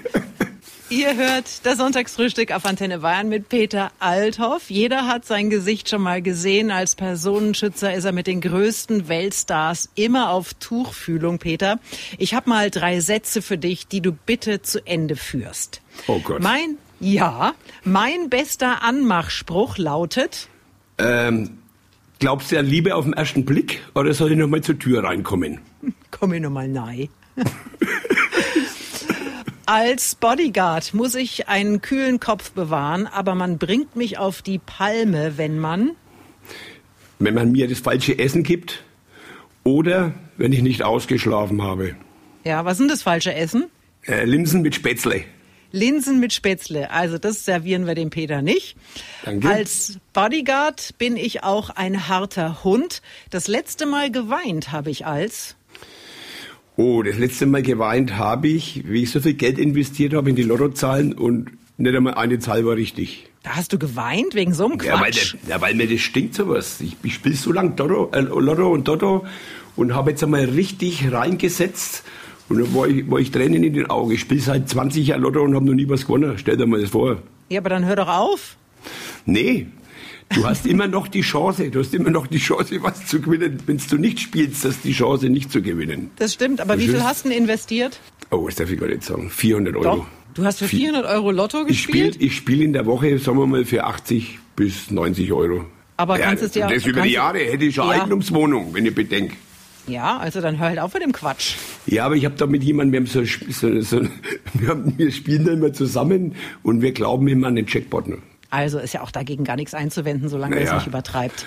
Ihr 0.90 1.16
hört 1.16 1.64
das 1.64 1.78
Sonntagsfrühstück 1.78 2.52
auf 2.52 2.66
Antenne 2.66 2.98
Bayern 2.98 3.30
mit 3.30 3.48
Peter 3.48 3.90
Althoff. 3.98 4.68
Jeder 4.68 5.06
hat 5.06 5.24
sein 5.24 5.48
Gesicht 5.48 5.88
schon 5.88 6.02
mal 6.02 6.20
gesehen. 6.20 6.70
Als 6.70 6.96
Personenschützer 6.96 7.94
ist 7.94 8.04
er 8.04 8.12
mit 8.12 8.26
den 8.26 8.42
größten 8.42 9.08
Weltstars 9.08 9.88
immer 9.94 10.28
auf 10.30 10.52
Tuchfühlung, 10.52 11.38
Peter. 11.38 11.80
Ich 12.18 12.34
habe 12.34 12.50
mal 12.50 12.70
drei 12.70 13.00
Sätze 13.00 13.40
für 13.40 13.56
dich, 13.56 13.88
die 13.88 14.02
du 14.02 14.12
bitte 14.12 14.60
zu 14.60 14.86
Ende 14.86 15.16
führst. 15.16 15.80
Oh 16.08 16.18
Gott. 16.18 16.42
Mein, 16.42 16.76
ja, 17.00 17.54
mein 17.84 18.28
bester 18.28 18.82
Anmachspruch 18.82 19.78
lautet, 19.78 20.48
Ähm, 20.98 21.61
glaubst 22.22 22.52
du 22.52 22.58
an 22.58 22.66
Liebe 22.66 22.94
auf 22.94 23.04
den 23.04 23.14
ersten 23.14 23.44
Blick 23.44 23.80
oder 23.96 24.14
soll 24.14 24.30
ich 24.30 24.38
noch 24.38 24.46
mal 24.46 24.60
zur 24.60 24.78
Tür 24.78 25.02
reinkommen? 25.02 25.58
komm 26.12 26.32
ich 26.32 26.40
nochmal 26.40 26.68
nahe. 26.68 27.08
Als 29.66 30.14
Bodyguard 30.14 30.94
muss 30.94 31.16
ich 31.16 31.48
einen 31.48 31.80
kühlen 31.80 32.20
Kopf 32.20 32.52
bewahren, 32.52 33.08
aber 33.08 33.34
man 33.34 33.58
bringt 33.58 33.96
mich 33.96 34.18
auf 34.18 34.40
die 34.40 34.60
Palme, 34.60 35.32
wenn 35.36 35.58
man 35.58 35.96
Wenn 37.18 37.34
man 37.34 37.50
mir 37.50 37.66
das 37.66 37.80
falsche 37.80 38.16
Essen 38.16 38.44
gibt 38.44 38.84
oder 39.64 40.12
wenn 40.36 40.52
ich 40.52 40.62
nicht 40.62 40.84
ausgeschlafen 40.84 41.60
habe. 41.60 41.96
Ja, 42.44 42.64
was 42.64 42.78
sind 42.78 42.88
das 42.88 43.02
falsche 43.02 43.34
Essen? 43.34 43.64
Äh, 44.06 44.26
Linsen 44.26 44.62
mit 44.62 44.76
Spätzle. 44.76 45.24
Linsen 45.72 46.20
mit 46.20 46.32
Spätzle. 46.32 46.90
Also 46.90 47.18
das 47.18 47.44
servieren 47.44 47.86
wir 47.86 47.94
dem 47.94 48.10
Peter 48.10 48.42
nicht. 48.42 48.76
Danke. 49.24 49.48
Als 49.48 49.98
Bodyguard 50.12 50.94
bin 50.98 51.16
ich 51.16 51.42
auch 51.42 51.70
ein 51.70 52.08
harter 52.08 52.62
Hund. 52.64 53.02
Das 53.30 53.48
letzte 53.48 53.86
Mal 53.86 54.10
geweint 54.10 54.70
habe 54.72 54.90
ich 54.90 55.06
als 55.06 55.56
Oh, 56.76 57.02
das 57.02 57.18
letzte 57.18 57.44
Mal 57.46 57.62
geweint 57.62 58.16
habe 58.16 58.48
ich, 58.48 58.88
wie 58.88 59.02
ich 59.02 59.10
so 59.10 59.20
viel 59.20 59.34
Geld 59.34 59.58
investiert 59.58 60.14
habe 60.14 60.30
in 60.30 60.36
die 60.36 60.42
Lottozahlen 60.42 61.12
und 61.12 61.50
nicht 61.76 61.94
einmal 61.94 62.14
eine 62.14 62.38
Zahl 62.38 62.64
war 62.64 62.76
richtig. 62.76 63.26
da 63.42 63.56
hast 63.56 63.72
du 63.74 63.78
geweint 63.78 64.34
wegen 64.34 64.54
so 64.54 64.64
einem 64.66 64.78
Ja, 64.80 64.94
weil, 65.00 65.10
Quatsch. 65.10 65.34
der, 65.42 65.56
ja, 65.56 65.60
weil 65.60 65.74
mir 65.74 65.86
das 65.88 66.00
stinkt 66.00 66.34
sowas. 66.34 66.80
Ich, 66.80 66.96
ich 67.02 67.14
spiele 67.14 67.34
so 67.34 67.52
lang 67.52 67.76
Lotto, 67.76 68.10
äh, 68.12 68.20
Lotto 68.20 68.72
und 68.72 68.84
Toto 68.86 69.26
und 69.76 69.94
habe 69.94 70.10
jetzt 70.10 70.22
einmal 70.22 70.44
richtig 70.44 71.12
reingesetzt 71.12 72.04
und 72.52 72.60
dann 72.60 72.74
war 72.74 72.86
ich, 72.88 73.10
war 73.10 73.18
ich 73.18 73.30
Tränen 73.30 73.62
in 73.64 73.72
den 73.72 73.86
Augen. 73.90 74.12
Ich 74.12 74.20
spiele 74.20 74.40
seit 74.40 74.68
20 74.68 75.06
Jahren 75.06 75.22
Lotto 75.22 75.42
und 75.42 75.54
habe 75.54 75.64
noch 75.66 75.74
nie 75.74 75.88
was 75.88 76.06
gewonnen. 76.06 76.34
Stell 76.38 76.56
dir 76.56 76.66
mal 76.66 76.80
das 76.80 76.90
vor. 76.90 77.18
Ja, 77.48 77.60
aber 77.60 77.70
dann 77.70 77.84
hör 77.86 77.96
doch 77.96 78.08
auf. 78.08 78.56
Nee, 79.26 79.66
du 80.34 80.44
hast 80.46 80.66
immer 80.66 80.86
noch 80.88 81.08
die 81.08 81.20
Chance, 81.22 81.70
du 81.70 81.80
hast 81.80 81.94
immer 81.94 82.10
noch 82.10 82.26
die 82.26 82.38
Chance, 82.38 82.82
was 82.82 83.06
zu 83.06 83.20
gewinnen. 83.20 83.58
Wenn 83.66 83.78
du 83.78 83.96
nicht 83.98 84.20
spielst, 84.20 84.64
hast 84.64 84.84
du 84.84 84.88
die 84.88 84.94
Chance, 84.94 85.28
nicht 85.28 85.50
zu 85.52 85.62
gewinnen. 85.62 86.10
Das 86.16 86.32
stimmt. 86.34 86.60
Aber 86.60 86.74
wie 86.78 86.86
Das 86.86 86.90
viel 86.90 86.94
ist- 87.00 87.04
hast 87.04 87.24
du 87.24 87.28
denn 87.28 87.38
investiert? 87.38 88.00
Oh, 88.30 88.46
das 88.46 88.56
darf 88.56 88.70
ich 88.70 88.80
gar 88.80 88.88
nicht 88.88 89.02
sagen. 89.02 89.28
400 89.30 89.76
Euro. 89.76 89.82
Doch. 89.96 90.06
Du 90.34 90.44
hast 90.44 90.60
für 90.60 90.68
400 90.68 91.04
Euro 91.04 91.30
Lotto 91.30 91.64
Ich 91.68 91.82
spiele 91.82 92.06
gespielt? 92.08 92.22
ich 92.32 92.36
spiel 92.36 92.62
in 92.62 92.72
der 92.72 92.86
Woche, 92.86 93.18
sagen 93.18 93.38
wir 93.38 93.46
mal, 93.46 93.64
für 93.66 93.84
80 93.84 94.38
bis 94.56 94.90
90 94.90 95.30
Euro. 95.32 95.66
Aber 95.98 96.18
ja, 96.18 96.26
kannst 96.26 96.42
es 96.42 96.52
dir- 96.52 96.66
Das 96.66 96.86
über 96.86 97.02
die 97.02 97.10
Jahre 97.10 97.38
hätte 97.38 97.64
ich 97.66 97.74
schon 97.74 97.84
Ja. 97.86 97.92
Eigentumswohnung, 98.00 98.72
wenn 98.72 98.86
ich 98.86 98.94
bedenke. 98.94 99.36
Ja, 99.88 100.16
also 100.18 100.40
dann 100.40 100.58
hör 100.58 100.68
halt 100.68 100.78
auf 100.78 100.94
mit 100.94 101.02
dem 101.02 101.12
Quatsch. 101.12 101.56
Ja, 101.86 102.06
aber 102.06 102.14
ich 102.14 102.24
habe 102.24 102.36
da 102.36 102.46
mit 102.46 102.62
jemandem, 102.62 102.92
wir, 102.92 103.00
haben 103.14 103.26
so, 103.50 103.80
so, 103.82 104.00
wir, 104.54 104.68
haben, 104.68 104.94
wir 104.96 105.10
spielen 105.10 105.44
da 105.44 105.52
immer 105.52 105.72
zusammen 105.72 106.34
und 106.62 106.82
wir 106.82 106.92
glauben 106.92 107.26
immer 107.28 107.48
an 107.48 107.56
den 107.56 107.66
Jackpot. 107.66 108.06
ne? 108.08 108.18
Also 108.50 108.78
ist 108.78 108.94
ja 108.94 109.00
auch 109.02 109.10
dagegen 109.10 109.44
gar 109.44 109.56
nichts 109.56 109.74
einzuwenden, 109.74 110.28
solange 110.28 110.54
er 110.56 110.60
es 110.62 110.66
Naja. 110.68 110.78
nicht 110.78 110.86
übertreibt. 110.86 111.46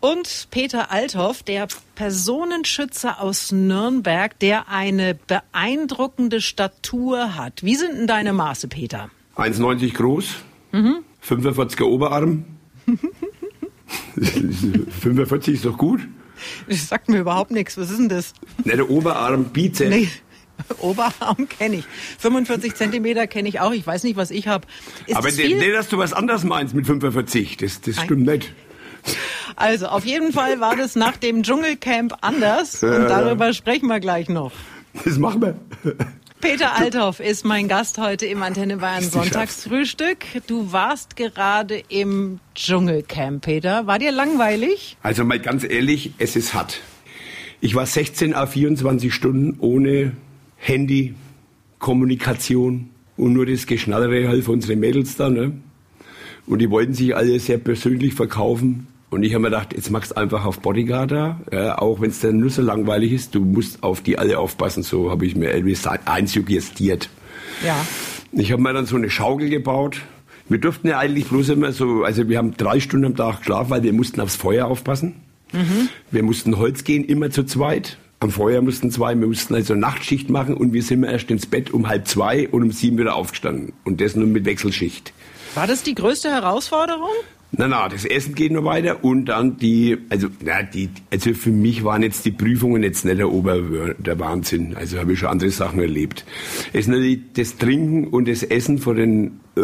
Und 0.00 0.48
Peter 0.50 0.90
Althoff, 0.92 1.42
der 1.42 1.66
Personenschützer 1.96 3.20
aus 3.20 3.50
Nürnberg, 3.52 4.38
der 4.38 4.68
eine 4.70 5.14
beeindruckende 5.26 6.40
Statur 6.40 7.34
hat. 7.36 7.62
Wie 7.64 7.74
sind 7.76 7.94
denn 7.96 8.06
deine 8.06 8.32
Maße, 8.32 8.68
Peter? 8.68 9.10
1,90 9.36 9.92
groß, 9.94 10.34
Mhm. 10.72 10.98
45er 11.26 11.84
Oberarm. 11.84 12.44
45 14.16 15.54
ist 15.54 15.64
doch 15.64 15.76
gut. 15.78 16.00
Das 16.68 16.88
sagt 16.88 17.08
mir 17.08 17.18
überhaupt 17.18 17.50
nichts. 17.50 17.76
Was 17.78 17.90
ist 17.90 17.98
denn 17.98 18.08
das? 18.08 18.32
Ne, 18.64 18.76
der 18.76 18.90
Oberarm, 18.90 19.44
Bizeps. 19.44 19.90
Nee. 19.90 20.08
Oberarm 20.78 21.48
kenne 21.48 21.76
ich. 21.76 21.84
45 22.18 22.74
Zentimeter 22.74 23.26
kenne 23.26 23.48
ich 23.48 23.60
auch. 23.60 23.72
Ich 23.72 23.86
weiß 23.86 24.04
nicht, 24.04 24.16
was 24.16 24.30
ich 24.30 24.48
habe. 24.48 24.66
Aber 25.12 25.28
das 25.28 25.36
nee, 25.36 25.70
dass 25.70 25.88
du 25.88 25.98
was 25.98 26.12
anderes 26.12 26.44
meinst 26.44 26.74
mit 26.74 26.86
45, 26.86 27.58
das, 27.58 27.80
das 27.80 28.00
stimmt 28.00 28.26
nicht. 28.26 28.52
Also 29.54 29.86
auf 29.86 30.04
jeden 30.04 30.32
Fall 30.32 30.60
war 30.60 30.76
das 30.76 30.96
nach 30.96 31.16
dem 31.16 31.42
Dschungelcamp 31.42 32.16
anders 32.22 32.82
und 32.82 32.90
darüber 32.90 33.52
sprechen 33.52 33.86
wir 33.86 34.00
gleich 34.00 34.28
noch. 34.28 34.52
Das 35.04 35.18
machen 35.18 35.42
wir. 35.42 35.56
Peter 36.40 36.76
Althoff 36.76 37.20
ist 37.20 37.44
mein 37.44 37.66
Gast 37.66 37.98
heute 37.98 38.26
im 38.26 38.42
Antenne 38.42 38.76
Bayern 38.76 39.02
Sonntagsfrühstück. 39.02 40.18
Du 40.46 40.70
warst 40.70 41.16
gerade 41.16 41.82
im 41.88 42.40
Dschungelcamp, 42.54 43.44
Peter. 43.44 43.86
War 43.86 43.98
dir 43.98 44.12
langweilig? 44.12 44.96
Also 45.02 45.24
mal 45.24 45.40
ganz 45.40 45.64
ehrlich, 45.64 46.12
es 46.18 46.36
ist 46.36 46.54
hart. 46.54 46.80
Ich 47.60 47.74
war 47.74 47.86
16 47.86 48.34
auf 48.34 48.50
24 48.50 49.12
Stunden 49.12 49.56
ohne 49.60 50.12
Handy, 50.56 51.14
Kommunikation 51.78 52.90
und 53.16 53.32
nur 53.32 53.46
das 53.46 53.66
Geschnallere 53.66 54.28
halt 54.28 54.44
von 54.44 54.54
unseren 54.54 54.78
Mädels 54.78 55.16
da. 55.16 55.30
Ne? 55.30 55.52
Und 56.46 56.58
die 56.58 56.70
wollten 56.70 56.92
sich 56.92 57.16
alle 57.16 57.40
sehr 57.40 57.58
persönlich 57.58 58.14
verkaufen. 58.14 58.88
Und 59.16 59.22
ich 59.22 59.32
habe 59.32 59.40
mir 59.40 59.48
gedacht, 59.48 59.72
jetzt 59.74 59.90
machst 59.90 60.10
du 60.10 60.16
einfach 60.18 60.44
auf 60.44 60.60
Bodyguard 60.60 61.10
da, 61.10 61.40
ja, 61.50 61.78
auch 61.78 62.02
wenn 62.02 62.10
es 62.10 62.20
dann 62.20 62.36
nur 62.36 62.50
so 62.50 62.60
langweilig 62.60 63.12
ist, 63.12 63.34
du 63.34 63.40
musst 63.40 63.82
auf 63.82 64.02
die 64.02 64.18
alle 64.18 64.38
aufpassen. 64.38 64.82
So 64.82 65.10
habe 65.10 65.24
ich 65.24 65.34
mir 65.34 65.52
Elvis 65.52 65.86
einsuggestiert. 65.86 67.08
Ja. 67.64 67.74
Ich 68.32 68.52
habe 68.52 68.60
mir 68.60 68.74
dann 68.74 68.84
so 68.84 68.94
eine 68.94 69.08
Schaukel 69.08 69.48
gebaut. 69.48 70.02
Wir 70.50 70.58
durften 70.58 70.88
ja 70.88 70.98
eigentlich 70.98 71.28
bloß 71.28 71.48
immer 71.48 71.72
so, 71.72 72.04
also 72.04 72.28
wir 72.28 72.36
haben 72.36 72.58
drei 72.58 72.78
Stunden 72.78 73.06
am 73.06 73.16
Tag 73.16 73.38
geschlafen, 73.38 73.70
weil 73.70 73.82
wir 73.84 73.94
mussten 73.94 74.20
aufs 74.20 74.36
Feuer 74.36 74.66
aufpassen. 74.66 75.14
Wir 76.10 76.22
mussten 76.22 76.58
Holz 76.58 76.84
gehen, 76.84 77.02
immer 77.02 77.30
zu 77.30 77.44
zweit. 77.44 77.96
Am 78.20 78.30
Feuer 78.30 78.60
mussten 78.60 78.90
zwei, 78.90 79.18
wir 79.18 79.26
mussten 79.26 79.54
also 79.54 79.74
Nachtschicht 79.74 80.28
machen 80.28 80.54
und 80.54 80.74
wir 80.74 80.82
sind 80.82 81.04
erst 81.04 81.30
ins 81.30 81.46
Bett 81.46 81.70
um 81.70 81.88
halb 81.88 82.06
zwei 82.06 82.50
und 82.50 82.64
um 82.64 82.70
sieben 82.70 82.98
wieder 82.98 83.14
aufgestanden. 83.14 83.72
Und 83.84 84.02
das 84.02 84.14
nur 84.14 84.26
mit 84.26 84.44
Wechselschicht. 84.44 85.14
War 85.54 85.66
das 85.66 85.82
die 85.82 85.94
größte 85.94 86.28
Herausforderung? 86.28 87.08
Na, 87.52 87.68
na, 87.68 87.88
das 87.88 88.04
Essen 88.04 88.34
geht 88.34 88.52
noch 88.52 88.64
weiter 88.64 89.04
und 89.04 89.26
dann 89.26 89.56
die, 89.56 89.96
also, 90.10 90.28
na, 90.44 90.62
die, 90.62 90.90
also 91.10 91.32
für 91.32 91.50
mich 91.50 91.84
waren 91.84 92.02
jetzt 92.02 92.24
die 92.24 92.32
Prüfungen 92.32 92.82
jetzt 92.82 93.04
nicht 93.04 93.18
der 93.18 93.30
Ober, 93.30 93.94
der 93.98 94.18
Wahnsinn. 94.18 94.76
Also 94.76 94.98
habe 94.98 95.12
ich 95.12 95.20
schon 95.20 95.28
andere 95.28 95.50
Sachen 95.50 95.80
erlebt. 95.80 96.24
Es 96.72 96.80
ist 96.80 96.88
natürlich 96.88 97.20
das 97.34 97.56
Trinken 97.56 98.08
und 98.08 98.26
das 98.28 98.42
Essen 98.42 98.78
von 98.78 98.96
den, 98.96 99.40
äh, 99.56 99.60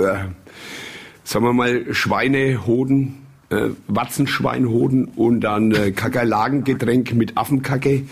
sagen 1.25 1.45
wir 1.45 1.53
mal, 1.53 1.93
Schweinehoden, 1.93 3.27
äh, 3.51 3.71
Watzenschweinhoden 3.89 5.07
und 5.07 5.41
dann 5.41 5.73
äh, 5.73 5.91
Kakerlagengetränk 5.91 7.15
mit 7.15 7.37
Affenkacke. 7.37 8.05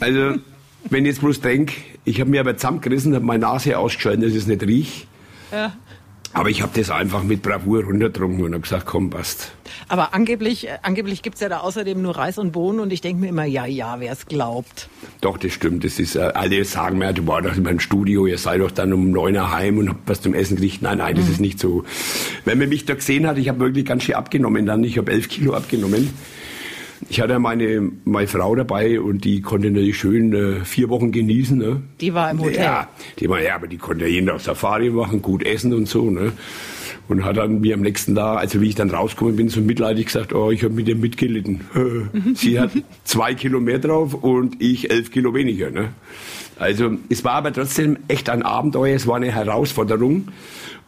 Also, 0.00 0.34
wenn 0.90 1.04
ich 1.04 1.12
jetzt 1.12 1.20
bloß 1.20 1.40
denk, 1.40 1.72
ich 2.04 2.20
habe 2.20 2.30
mir 2.30 2.40
aber 2.40 2.56
zusammengerissen, 2.56 3.14
habe 3.14 3.24
meine 3.24 3.42
Nase 3.42 3.78
ausgeschaltet, 3.78 4.24
dass 4.24 4.34
es 4.34 4.46
nicht 4.48 4.62
riech. 4.64 5.06
Ja. 5.52 5.72
Aber 6.34 6.48
ich 6.48 6.62
habe 6.62 6.72
das 6.78 6.90
einfach 6.90 7.22
mit 7.22 7.42
Bravour 7.42 7.84
runtergetrunken 7.84 8.44
und 8.44 8.52
habe 8.54 8.62
gesagt, 8.62 8.86
komm, 8.86 9.10
passt. 9.10 9.52
Aber 9.88 10.14
angeblich, 10.14 10.68
äh, 10.68 10.78
angeblich 10.82 11.22
gibt's 11.22 11.40
ja 11.40 11.48
da 11.48 11.58
außerdem 11.58 12.00
nur 12.00 12.16
Reis 12.16 12.38
und 12.38 12.52
Bohnen 12.52 12.80
und 12.80 12.92
ich 12.92 13.02
denke 13.02 13.20
mir 13.20 13.28
immer, 13.28 13.44
ja, 13.44 13.66
ja, 13.66 14.00
wer 14.00 14.12
es 14.12 14.26
glaubt. 14.26 14.88
Doch, 15.20 15.36
das 15.36 15.52
stimmt. 15.52 15.84
Das 15.84 15.98
ist, 15.98 16.16
äh, 16.16 16.20
alle 16.34 16.64
sagen 16.64 16.98
mir, 16.98 17.12
du 17.12 17.26
warst 17.26 17.46
doch 17.46 17.56
in 17.56 17.62
meinem 17.62 17.80
Studio, 17.80 18.26
ihr 18.26 18.38
seid 18.38 18.60
doch 18.60 18.70
dann 18.70 18.92
um 18.92 19.10
neun 19.10 19.36
Uhr 19.36 19.52
heim 19.52 19.78
und 19.78 19.90
habt 19.90 20.08
was 20.08 20.22
zum 20.22 20.34
Essen 20.34 20.56
gekriegt. 20.56 20.82
Nein, 20.82 20.98
nein, 20.98 21.16
das 21.16 21.28
ist 21.28 21.40
nicht 21.40 21.58
so. 21.58 21.84
Wenn 22.44 22.58
man 22.58 22.68
mich 22.68 22.86
da 22.86 22.94
gesehen 22.94 23.26
hat, 23.26 23.36
ich 23.36 23.48
habe 23.48 23.60
wirklich 23.60 23.84
ganz 23.84 24.04
schön 24.04 24.14
abgenommen 24.14 24.64
dann. 24.64 24.84
Ich 24.84 24.96
habe 24.96 25.12
elf 25.12 25.28
Kilo 25.28 25.54
abgenommen. 25.54 26.10
Ich 27.08 27.20
hatte 27.20 27.38
meine, 27.38 27.90
meine 28.04 28.28
Frau 28.28 28.54
dabei 28.54 29.00
und 29.00 29.24
die 29.24 29.40
konnte 29.40 29.70
natürlich 29.70 29.98
schön 29.98 30.32
äh, 30.32 30.64
vier 30.64 30.88
Wochen 30.88 31.12
genießen. 31.12 31.58
Ne? 31.58 31.82
Die 32.00 32.14
war 32.14 32.30
im 32.30 32.40
Hotel. 32.40 32.62
Ja, 32.62 32.88
die 33.18 33.28
war, 33.28 33.40
ja, 33.42 33.56
aber 33.56 33.66
die 33.66 33.78
konnte 33.78 34.06
jeden 34.06 34.26
Tag 34.26 34.40
Safari 34.40 34.90
machen, 34.90 35.22
gut 35.22 35.44
essen 35.44 35.74
und 35.74 35.88
so. 35.88 36.10
Ne? 36.10 36.32
Und 37.08 37.24
hat 37.24 37.36
dann 37.36 37.60
mir 37.60 37.74
am 37.74 37.80
nächsten 37.80 38.14
Tag, 38.14 38.38
also 38.38 38.60
wie 38.60 38.68
ich 38.68 38.74
dann 38.74 38.90
rausgekommen 38.90 39.36
bin, 39.36 39.48
so 39.48 39.60
mitleidig 39.60 40.06
gesagt, 40.06 40.32
oh, 40.32 40.50
ich 40.50 40.62
habe 40.62 40.74
mit 40.74 40.88
ihr 40.88 40.96
mitgelitten. 40.96 41.60
Sie 42.34 42.58
hat 42.58 42.70
zwei 43.04 43.34
Kilo 43.34 43.60
mehr 43.60 43.78
drauf 43.78 44.14
und 44.14 44.62
ich 44.62 44.90
elf 44.90 45.10
Kilo 45.10 45.34
weniger. 45.34 45.70
Ne? 45.70 45.88
Also 46.58 46.92
es 47.08 47.24
war 47.24 47.32
aber 47.32 47.52
trotzdem 47.52 47.98
echt 48.08 48.30
ein 48.30 48.42
Abenteuer, 48.42 48.94
es 48.94 49.06
war 49.06 49.16
eine 49.16 49.32
Herausforderung. 49.32 50.28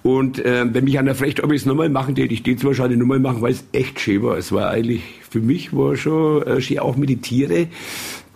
Und 0.04 0.38
äh, 0.38 0.66
wenn 0.72 0.84
mich 0.84 0.98
einer 0.98 1.14
fragt, 1.14 1.42
ob 1.42 1.50
ich 1.50 1.62
es 1.62 1.66
nochmal 1.66 1.88
machen 1.88 2.14
täte, 2.14 2.34
ich 2.34 2.42
täte 2.42 2.58
es 2.58 2.64
wahrscheinlich 2.64 2.98
nochmal 2.98 3.20
machen, 3.20 3.40
weil 3.40 3.52
es 3.52 3.64
echt 3.72 3.98
schön 3.98 4.22
war. 4.22 4.36
Es 4.36 4.52
war 4.52 4.68
eigentlich, 4.68 5.02
für 5.34 5.40
mich 5.40 5.72
war 5.72 5.96
schon 5.96 6.46
äh, 6.46 6.60
schön 6.60 6.78
auch 6.78 6.96
mit 6.96 7.10
den 7.10 7.20
Tieren. 7.20 7.66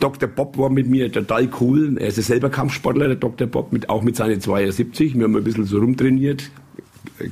Dr. 0.00 0.28
Bob 0.28 0.58
war 0.58 0.68
mit 0.68 0.88
mir 0.88 1.12
total 1.12 1.48
cool. 1.60 1.96
Er 1.96 2.08
ist 2.08 2.16
ja 2.16 2.24
selber 2.24 2.50
Kampfsportler, 2.50 3.06
der 3.06 3.14
Dr. 3.16 3.46
Bob, 3.46 3.72
mit, 3.72 3.88
auch 3.88 4.02
mit 4.02 4.16
seinen 4.16 4.40
72. 4.40 5.14
Wir 5.14 5.22
haben 5.22 5.36
ein 5.36 5.44
bisschen 5.44 5.64
so 5.64 5.78
rumtrainiert. 5.78 6.50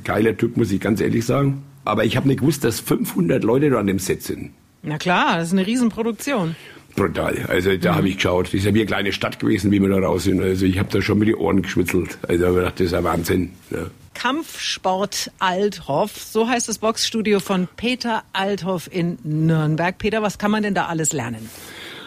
Geiler 0.05 0.37
Typ, 0.37 0.55
muss 0.55 0.71
ich 0.71 0.79
ganz 0.79 1.01
ehrlich 1.01 1.25
sagen. 1.25 1.63
Aber 1.83 2.05
ich 2.05 2.15
habe 2.15 2.29
nicht 2.29 2.39
gewusst, 2.39 2.63
dass 2.63 2.79
500 2.79 3.43
Leute 3.43 3.69
da 3.69 3.79
an 3.79 3.87
dem 3.87 3.99
Set 3.99 4.23
sind. 4.23 4.51
Na 4.83 4.97
klar, 4.97 5.35
das 5.37 5.47
ist 5.47 5.53
eine 5.53 5.67
Riesenproduktion. 5.67 6.55
Brutal. 6.95 7.45
Also 7.49 7.75
da 7.75 7.95
habe 7.95 8.07
ich 8.07 8.15
geschaut. 8.15 8.47
Das 8.47 8.53
ist 8.53 8.63
ja 8.63 8.73
wie 8.73 8.79
eine 8.79 8.87
kleine 8.87 9.11
Stadt 9.11 9.37
gewesen, 9.37 9.69
wie 9.71 9.81
wir 9.81 9.89
da 9.89 9.99
raus 9.99 10.23
sind. 10.23 10.41
Also 10.41 10.65
ich 10.65 10.79
habe 10.79 10.87
da 10.89 11.01
schon 11.01 11.19
mit 11.19 11.27
den 11.27 11.35
Ohren 11.35 11.61
geschwitzelt. 11.61 12.17
Also 12.25 12.47
ich 12.47 12.55
gedacht, 12.55 12.79
das 12.79 12.85
ist 12.85 12.93
ja 12.93 13.03
Wahnsinn. 13.03 13.49
Ja. 13.69 13.87
Kampfsport 14.17 15.31
Althoff, 15.37 16.17
so 16.17 16.47
heißt 16.47 16.67
das 16.67 16.79
Boxstudio 16.79 17.39
von 17.39 17.67
Peter 17.77 18.23
Althoff 18.33 18.89
in 18.91 19.19
Nürnberg. 19.23 19.95
Peter, 19.99 20.23
was 20.23 20.39
kann 20.39 20.49
man 20.49 20.63
denn 20.63 20.73
da 20.73 20.87
alles 20.87 21.13
lernen? 21.13 21.47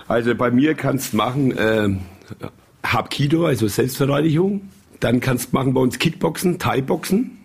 Also 0.08 0.34
bei 0.34 0.50
mir 0.50 0.74
kannst 0.74 1.12
du 1.12 1.18
machen 1.18 1.56
äh, 1.56 1.88
Hapkido, 2.84 3.46
also 3.46 3.68
Selbstverteidigung. 3.68 4.62
Dann 4.98 5.20
kannst 5.20 5.52
du 5.52 5.56
machen 5.56 5.72
bei 5.72 5.80
uns 5.80 6.00
Kickboxen, 6.00 6.58
Thai-Boxen. 6.58 7.38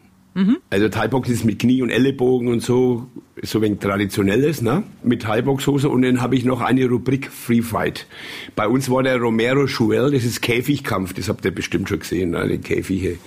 Also 0.71 0.89
Thai-Boxen 0.89 1.35
ist 1.35 1.45
mit 1.45 1.59
Knie 1.59 1.83
und 1.83 1.91
Ellenbogen 1.91 2.47
und 2.47 2.61
so, 2.61 3.07
so 3.43 3.61
wenig 3.61 3.79
traditionelles, 3.79 4.63
ne? 4.63 4.81
Mit 5.03 5.21
Thai-Box-Hose 5.21 5.89
und 5.89 6.01
dann 6.01 6.21
habe 6.21 6.35
ich 6.35 6.43
noch 6.43 6.61
eine 6.61 6.87
Rubrik 6.89 7.31
Free 7.31 7.61
Fight. 7.61 8.07
Bei 8.55 8.67
uns 8.67 8.89
war 8.89 9.03
der 9.03 9.17
Romero 9.17 9.67
Schuel, 9.67 10.11
das 10.11 10.23
ist 10.23 10.41
Käfigkampf, 10.41 11.13
das 11.13 11.29
habt 11.29 11.45
ihr 11.45 11.51
bestimmt 11.51 11.87
schon 11.87 11.99
gesehen, 11.99 12.31
ne? 12.31 12.47
die 12.47 12.57
Käfige. 12.57 13.19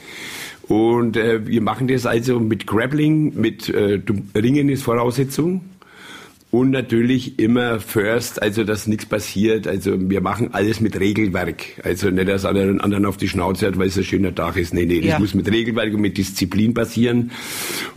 Und 0.68 1.16
äh, 1.16 1.46
wir 1.46 1.62
machen 1.62 1.88
das 1.88 2.04
also 2.06 2.38
mit 2.40 2.66
Grappling, 2.66 3.34
mit 3.40 3.68
äh, 3.70 4.00
Ringen 4.36 4.68
ist 4.68 4.82
Voraussetzung. 4.82 5.62
Und 6.50 6.70
natürlich 6.70 7.38
immer 7.38 7.78
first, 7.78 8.40
also 8.40 8.64
dass 8.64 8.86
nichts 8.86 9.04
passiert. 9.04 9.66
Also 9.66 9.98
wir 9.98 10.22
machen 10.22 10.48
alles 10.54 10.80
mit 10.80 10.98
Regelwerk. 10.98 11.62
Also 11.84 12.08
nicht, 12.08 12.26
dass 12.26 12.46
einer 12.46 12.64
den 12.64 12.80
anderen 12.80 13.04
auf 13.04 13.18
die 13.18 13.28
Schnauze 13.28 13.66
hat, 13.66 13.78
weil 13.78 13.88
es 13.88 13.98
ein 13.98 14.04
schöner 14.04 14.34
Tag 14.34 14.56
ist. 14.56 14.72
Nee, 14.72 14.86
nee, 14.86 15.00
das 15.00 15.10
Ja. 15.10 15.18
muss 15.18 15.34
mit 15.34 15.50
Regelwerk 15.50 15.92
und 15.92 16.00
mit 16.00 16.16
Disziplin 16.16 16.72
passieren. 16.72 17.32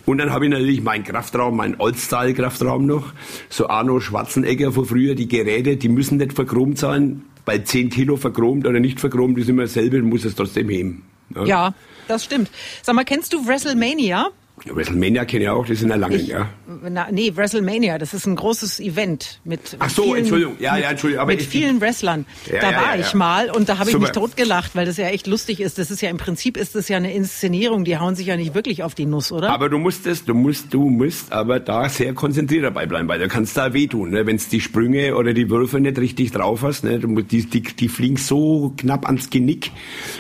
Und 0.06 0.18
dann 0.18 0.32
habe 0.32 0.46
ich 0.46 0.52
natürlich 0.52 0.82
meinen 0.82 1.06
Kraftraum, 1.06 1.56
meinen 1.56 1.76
Old-Style-Kraftraum 1.80 2.86
noch. 2.86 3.14
So 3.48 3.68
Arno 3.70 4.02
Schwarzenegger 4.02 4.74
von 4.74 4.84
früher, 4.86 5.16
die 5.16 5.30
Geräte, 5.30 5.78
die 5.78 5.88
müssen 5.90 6.18
nicht 6.18 6.34
verchromt 6.34 6.78
sein. 6.78 7.22
Bei 7.46 7.58
10 7.60 7.90
Kilo 7.90 8.18
verchromt 8.18 8.68
oder 8.68 8.82
nicht 8.82 9.00
verchromt 9.00 9.38
ist 9.38 9.48
immer 9.48 9.62
dasselbe, 9.64 10.00
du 10.00 10.06
musst 10.06 10.26
es 10.26 10.36
trotzdem 10.36 10.68
heben. 10.68 11.04
Ja, 11.46 11.74
das 12.08 12.24
stimmt. 12.24 12.50
Sag 12.82 12.96
mal, 12.96 13.06
kennst 13.06 13.34
du 13.34 13.46
WrestleMania? 13.46 14.30
WrestleMania 14.66 15.26
kenne 15.26 15.44
ich 15.46 15.50
auch, 15.50 15.66
das 15.66 15.80
sind 15.80 15.90
ja 15.90 15.96
lange, 15.96 16.16
Ich, 16.18 16.28
ja. 16.28 16.48
na, 16.90 17.08
nee, 17.12 17.32
WrestleMania, 17.36 17.98
das 17.98 18.14
ist 18.14 18.26
ein 18.28 18.36
großes 18.36 18.80
Event 18.80 19.40
mit 19.44 19.76
Ach 19.80 19.90
so, 19.90 20.04
vielen, 20.04 20.18
Entschuldigung. 20.18 20.56
Ja, 20.60 20.78
ja, 20.78 20.92
Entschuldigung, 20.92 21.22
aber 21.24 21.32
mit 21.32 21.42
ich- 21.42 21.48
vielen 21.48 21.82
Wrestlern. 21.82 22.26
Ja, 22.52 22.62
da 22.62 22.72
ja, 22.72 22.78
war 22.78 22.96
ja, 22.96 23.02
ich 23.02 23.14
mal 23.14 23.50
und 23.50 23.70
da 23.70 23.80
habe 23.80 23.90
ich 23.90 23.98
mich 23.98 24.10
totgelacht, 24.12 24.76
weil 24.76 24.86
das 24.86 24.98
ja 24.98 25.08
echt 25.08 25.28
lustig 25.28 25.60
ist. 25.60 25.78
Das 25.80 25.90
ist 25.90 26.02
ja 26.02 26.10
im 26.10 26.18
Prinzip 26.18 26.58
ist 26.58 26.76
das 26.76 26.88
ja 26.90 26.98
eine 26.98 27.14
Inszenierung, 27.14 27.84
die 27.86 27.98
hauen 27.98 28.16
sich 28.16 28.28
ja 28.28 28.38
nicht 28.38 28.54
wirklich 28.54 28.84
auf 28.84 28.94
die 28.96 29.06
Nuss, 29.06 29.32
oder? 29.32 29.50
Aber 29.52 29.70
du 29.70 29.78
musst 29.78 30.06
es, 30.06 30.26
du 30.26 30.34
musst, 30.34 30.74
du 30.74 30.90
musst 30.90 31.32
aber 31.32 31.60
da 31.60 31.90
sehr 31.90 32.14
konzentriert 32.14 32.64
dabei 32.64 32.86
bleiben, 32.86 33.08
weil 33.08 33.20
da 33.20 33.28
kannst 33.28 33.58
da 33.58 33.74
wehtun, 33.74 34.12
ne? 34.12 34.26
wenn 34.26 34.38
die 34.52 34.62
Sprünge 34.62 35.16
oder 35.16 35.34
die 35.34 35.50
Würfe 35.50 35.80
nicht 35.80 35.98
richtig 35.98 36.32
drauf 36.32 36.62
hast, 36.62 36.84
ne? 36.84 37.00
Du 37.00 37.22
die, 37.22 37.46
die, 37.46 37.62
die 37.62 37.90
fliegen 37.90 38.18
so 38.18 38.74
knapp 38.78 39.06
ans 39.06 39.30
Genick 39.30 39.72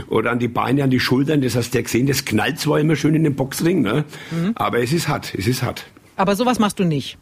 oder 0.10 0.32
an 0.32 0.39
die 0.39 0.47
Beine, 0.47 0.84
an 0.84 0.89
die 0.89 0.99
Schultern, 0.99 1.41
das 1.41 1.56
hast 1.56 1.73
du 1.73 1.77
ja 1.77 1.84
gesehen, 1.84 2.08
das 2.08 2.25
knallt 2.25 2.60
zwar 2.60 2.80
immer 2.80 2.95
schön 2.95 3.15
in 3.15 3.23
den 3.23 3.36
Boxring, 3.36 3.82
ne? 3.82 4.06
Mhm. 4.32 4.52
aber 4.56 4.80
es 4.80 4.91
ist 4.94 5.08
hart, 5.08 5.34
es 5.38 5.48
ist 5.48 5.62
hart. 5.63 5.86
Aber 6.15 6.36
sowas 6.36 6.60
machst 6.60 6.80
du 6.80 6.84
nicht. 6.84 7.17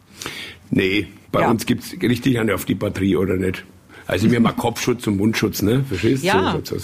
Nee, 0.69 1.07
bei 1.31 1.41
Ja. 1.41 1.49
uns 1.49 1.65
gibt's 1.65 1.93
richtig 2.01 2.39
eine 2.39 2.53
auf 2.55 2.65
die 2.65 2.75
Batterie 2.75 3.15
oder 3.15 3.35
nicht. 3.37 3.63
Also 4.07 4.29
wir 4.31 4.39
mal 4.39 4.51
Kopfschutz 4.57 5.07
und 5.07 5.17
Mundschutz, 5.17 5.61
ne? 5.61 5.83
Verstehst 5.87 6.23
du? 6.23 6.27
Ja. 6.27 6.59
So. 6.63 6.77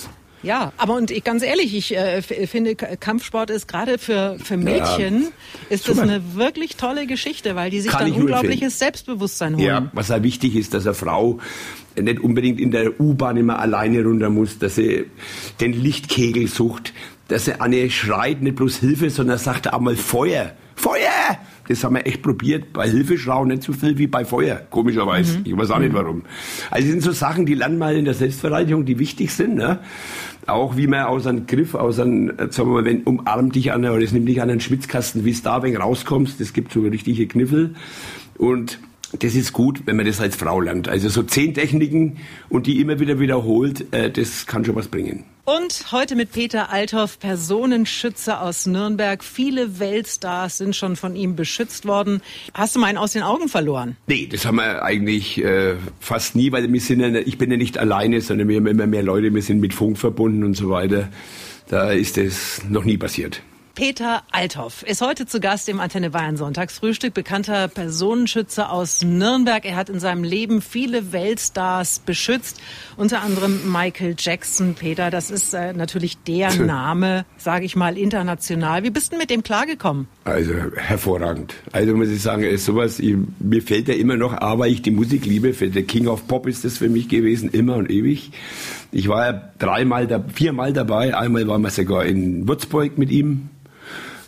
Ja, 0.43 0.73
aber 0.77 0.93
und 0.95 1.09
ich, 1.09 1.23
ganz 1.23 1.41
ehrlich, 1.41 1.75
ich 1.75 1.95
äh, 1.97 2.21
finde 2.21 2.75
Kampfsport 2.75 3.49
ist 3.49 3.67
gerade 3.67 3.97
für 3.97 4.37
für 4.43 4.57
Mädchen 4.57 5.29
ist 5.71 5.89
das 5.89 5.97
eine 5.97 6.21
wirklich 6.35 6.75
tolle 6.75 7.07
Geschichte, 7.07 7.55
weil 7.55 7.71
die 7.71 7.81
sich 7.81 7.89
Kann 7.91 8.11
dann 8.11 8.21
unglaubliches 8.21 8.77
Selbstbewusstsein 8.77 9.55
holen. 9.55 9.65
Ja, 9.65 9.89
was 9.93 10.11
halt 10.11 10.21
wichtig 10.21 10.55
ist, 10.55 10.75
dass 10.75 10.85
eine 10.85 10.93
Frau 10.93 11.39
nicht 11.99 12.19
unbedingt 12.19 12.59
in 12.59 12.69
der 12.69 12.99
U-Bahn 12.99 13.37
immer 13.37 13.57
alleine 13.57 14.03
runter 14.03 14.29
muss, 14.29 14.59
dass 14.59 14.75
sie 14.75 15.05
den 15.61 15.73
Lichtkegel 15.73 16.47
sucht, 16.47 16.93
dass 17.27 17.45
sie 17.45 17.59
eine 17.59 17.89
schreit, 17.89 18.41
nicht 18.41 18.55
bloß 18.55 18.77
Hilfe, 18.77 19.09
sondern 19.09 19.37
sagt 19.37 19.71
auch 19.73 19.79
mal 19.79 19.95
Feuer. 19.95 20.51
Feuer! 20.75 21.37
Das 21.67 21.83
haben 21.83 21.95
wir 21.95 22.05
echt 22.05 22.21
probiert. 22.21 22.73
Bei 22.73 22.87
Hilfeschrau 22.87 23.43
nicht 23.45 23.63
so 23.63 23.73
viel 23.73 23.97
wie 23.97 24.05
bei 24.05 24.23
Feuer, 24.23 24.61
komischerweise. 24.69 25.39
Ich 25.43 25.57
weiß 25.57 25.71
auch 25.71 25.79
nicht 25.79 25.93
warum. 25.93 26.21
Also 26.69 26.85
das 26.85 26.91
sind 26.91 27.01
so 27.01 27.11
Sachen, 27.11 27.45
die 27.45 27.55
lernen 27.55 27.79
mal 27.79 27.95
in 27.95 28.05
der 28.05 28.13
Selbstverteidigung, 28.13 28.85
die 28.85 28.99
wichtig 28.99 29.33
sind. 29.33 29.55
Ne? 29.55 29.79
Auch 30.45 30.77
wie 30.77 30.85
man 30.85 31.05
aus 31.05 31.25
einem 31.25 31.47
Griff, 31.47 31.73
aus 31.73 31.99
einem, 31.99 32.29
äh, 32.29 32.51
sagen 32.51 32.69
wir 32.69 32.81
mal, 32.81 32.85
wenn 32.85 33.01
umarmt 33.03 33.55
dich 33.55 33.71
an 33.71 33.83
oder 33.83 34.03
es 34.03 34.11
nimmt 34.11 34.29
dich 34.29 34.41
an 34.41 34.51
einen 34.51 34.59
Schwitzkasten, 34.59 35.25
wie 35.25 35.31
es 35.31 35.41
da 35.41 35.63
wenn 35.63 35.75
rauskommst, 35.75 36.39
das 36.39 36.53
gibt 36.53 36.71
so 36.71 36.81
richtige 36.81 37.27
Kniffel. 37.27 37.73
Und 38.37 38.79
das 39.19 39.33
ist 39.33 39.53
gut, 39.53 39.83
wenn 39.85 39.95
man 39.95 40.05
das 40.05 40.19
als 40.19 40.35
Frau 40.35 40.59
lernt. 40.59 40.87
Also 40.87 41.09
so 41.09 41.23
zehn 41.23 41.53
Techniken 41.55 42.17
und 42.49 42.67
die 42.67 42.79
immer 42.79 42.99
wieder 42.99 43.19
wiederholt, 43.19 43.91
äh, 43.91 44.11
das 44.11 44.45
kann 44.45 44.65
schon 44.65 44.75
was 44.75 44.87
bringen. 44.87 45.23
Und 45.45 45.91
heute 45.91 46.15
mit 46.15 46.31
Peter 46.31 46.71
Althoff, 46.71 47.19
Personenschützer 47.19 48.41
aus 48.41 48.65
Nürnberg. 48.65 49.23
Viele 49.23 49.77
Weltstars 49.79 50.57
sind 50.57 50.75
schon 50.75 50.95
von 50.95 51.15
ihm 51.15 51.35
beschützt 51.35 51.85
worden. 51.85 52.23
Hast 52.55 52.75
du 52.75 52.79
mal 52.79 52.87
einen 52.87 52.97
aus 52.97 53.11
den 53.11 53.21
Augen 53.21 53.47
verloren? 53.47 53.95
Nee, 54.07 54.25
das 54.25 54.43
haben 54.47 54.55
wir 54.55 54.81
eigentlich 54.81 55.37
äh, 55.43 55.75
fast 55.99 56.35
nie, 56.35 56.51
weil 56.51 56.73
wir 56.73 56.81
sind 56.81 56.99
ja, 56.99 57.09
ich 57.09 57.37
bin 57.37 57.51
ja 57.51 57.57
nicht 57.57 57.77
alleine, 57.77 58.21
sondern 58.21 58.47
wir 58.47 58.57
haben 58.57 58.65
immer 58.65 58.87
mehr 58.87 59.03
Leute, 59.03 59.31
wir 59.35 59.41
sind 59.43 59.59
mit 59.59 59.75
Funk 59.75 59.99
verbunden 59.99 60.43
und 60.43 60.55
so 60.55 60.71
weiter. 60.71 61.09
Da 61.67 61.91
ist 61.91 62.17
es 62.17 62.63
noch 62.67 62.83
nie 62.83 62.97
passiert. 62.97 63.43
Peter 63.75 64.23
Althoff 64.31 64.83
ist 64.83 65.01
heute 65.01 65.25
zu 65.25 65.41
Gast 65.41 65.67
im 65.67 65.81
Antenne 65.81 66.11
Bayern 66.11 66.37
Sonntagsfrühstück, 66.37 67.13
bekannter 67.13 67.67
Personenschützer 67.67 68.71
aus 68.71 69.03
Nürnberg. 69.03 69.65
Er 69.65 69.75
hat 69.75 69.89
in 69.89 69.99
seinem 69.99 70.23
Leben 70.23 70.61
viele 70.61 71.11
Weltstars 71.11 71.99
beschützt, 71.99 72.61
unter 72.95 73.21
anderem 73.21 73.69
Michael 73.69 74.15
Jackson. 74.17 74.75
Peter, 74.75 75.11
das 75.11 75.29
ist 75.29 75.53
äh, 75.53 75.73
natürlich 75.73 76.17
der 76.19 76.53
Name, 76.55 77.25
sage 77.35 77.65
ich 77.65 77.75
mal, 77.75 77.97
international. 77.97 78.83
Wie 78.83 78.91
bist 78.91 79.11
du 79.11 79.17
mit 79.17 79.29
dem 79.29 79.43
klargekommen? 79.43 80.07
Also 80.23 80.53
hervorragend. 80.77 81.55
Also 81.73 81.97
muss 81.97 82.07
ich 82.07 82.21
sagen, 82.21 82.43
ist 82.43 82.63
sowas, 82.63 82.99
ich, 82.99 83.17
mir 83.39 83.61
fällt 83.61 83.89
ja 83.89 83.95
immer 83.95 84.15
noch, 84.15 84.31
aber 84.37 84.69
ich 84.69 84.83
die 84.83 84.91
Musik 84.91 85.25
liebe, 85.25 85.53
für 85.53 85.67
der 85.67 85.83
King 85.83 86.07
of 86.07 86.29
Pop 86.29 86.47
ist 86.47 86.63
das 86.63 86.77
für 86.77 86.87
mich 86.87 87.09
gewesen, 87.09 87.49
immer 87.49 87.75
und 87.75 87.91
ewig. 87.91 88.31
Ich 88.93 89.09
war 89.09 89.25
ja 89.25 89.49
dreimal, 89.59 90.23
viermal 90.33 90.71
dabei. 90.71 91.17
Einmal 91.17 91.45
waren 91.49 91.61
wir 91.61 91.71
sogar 91.71 92.05
in 92.05 92.47
Würzburg 92.47 92.97
mit 92.97 93.11
ihm 93.11 93.49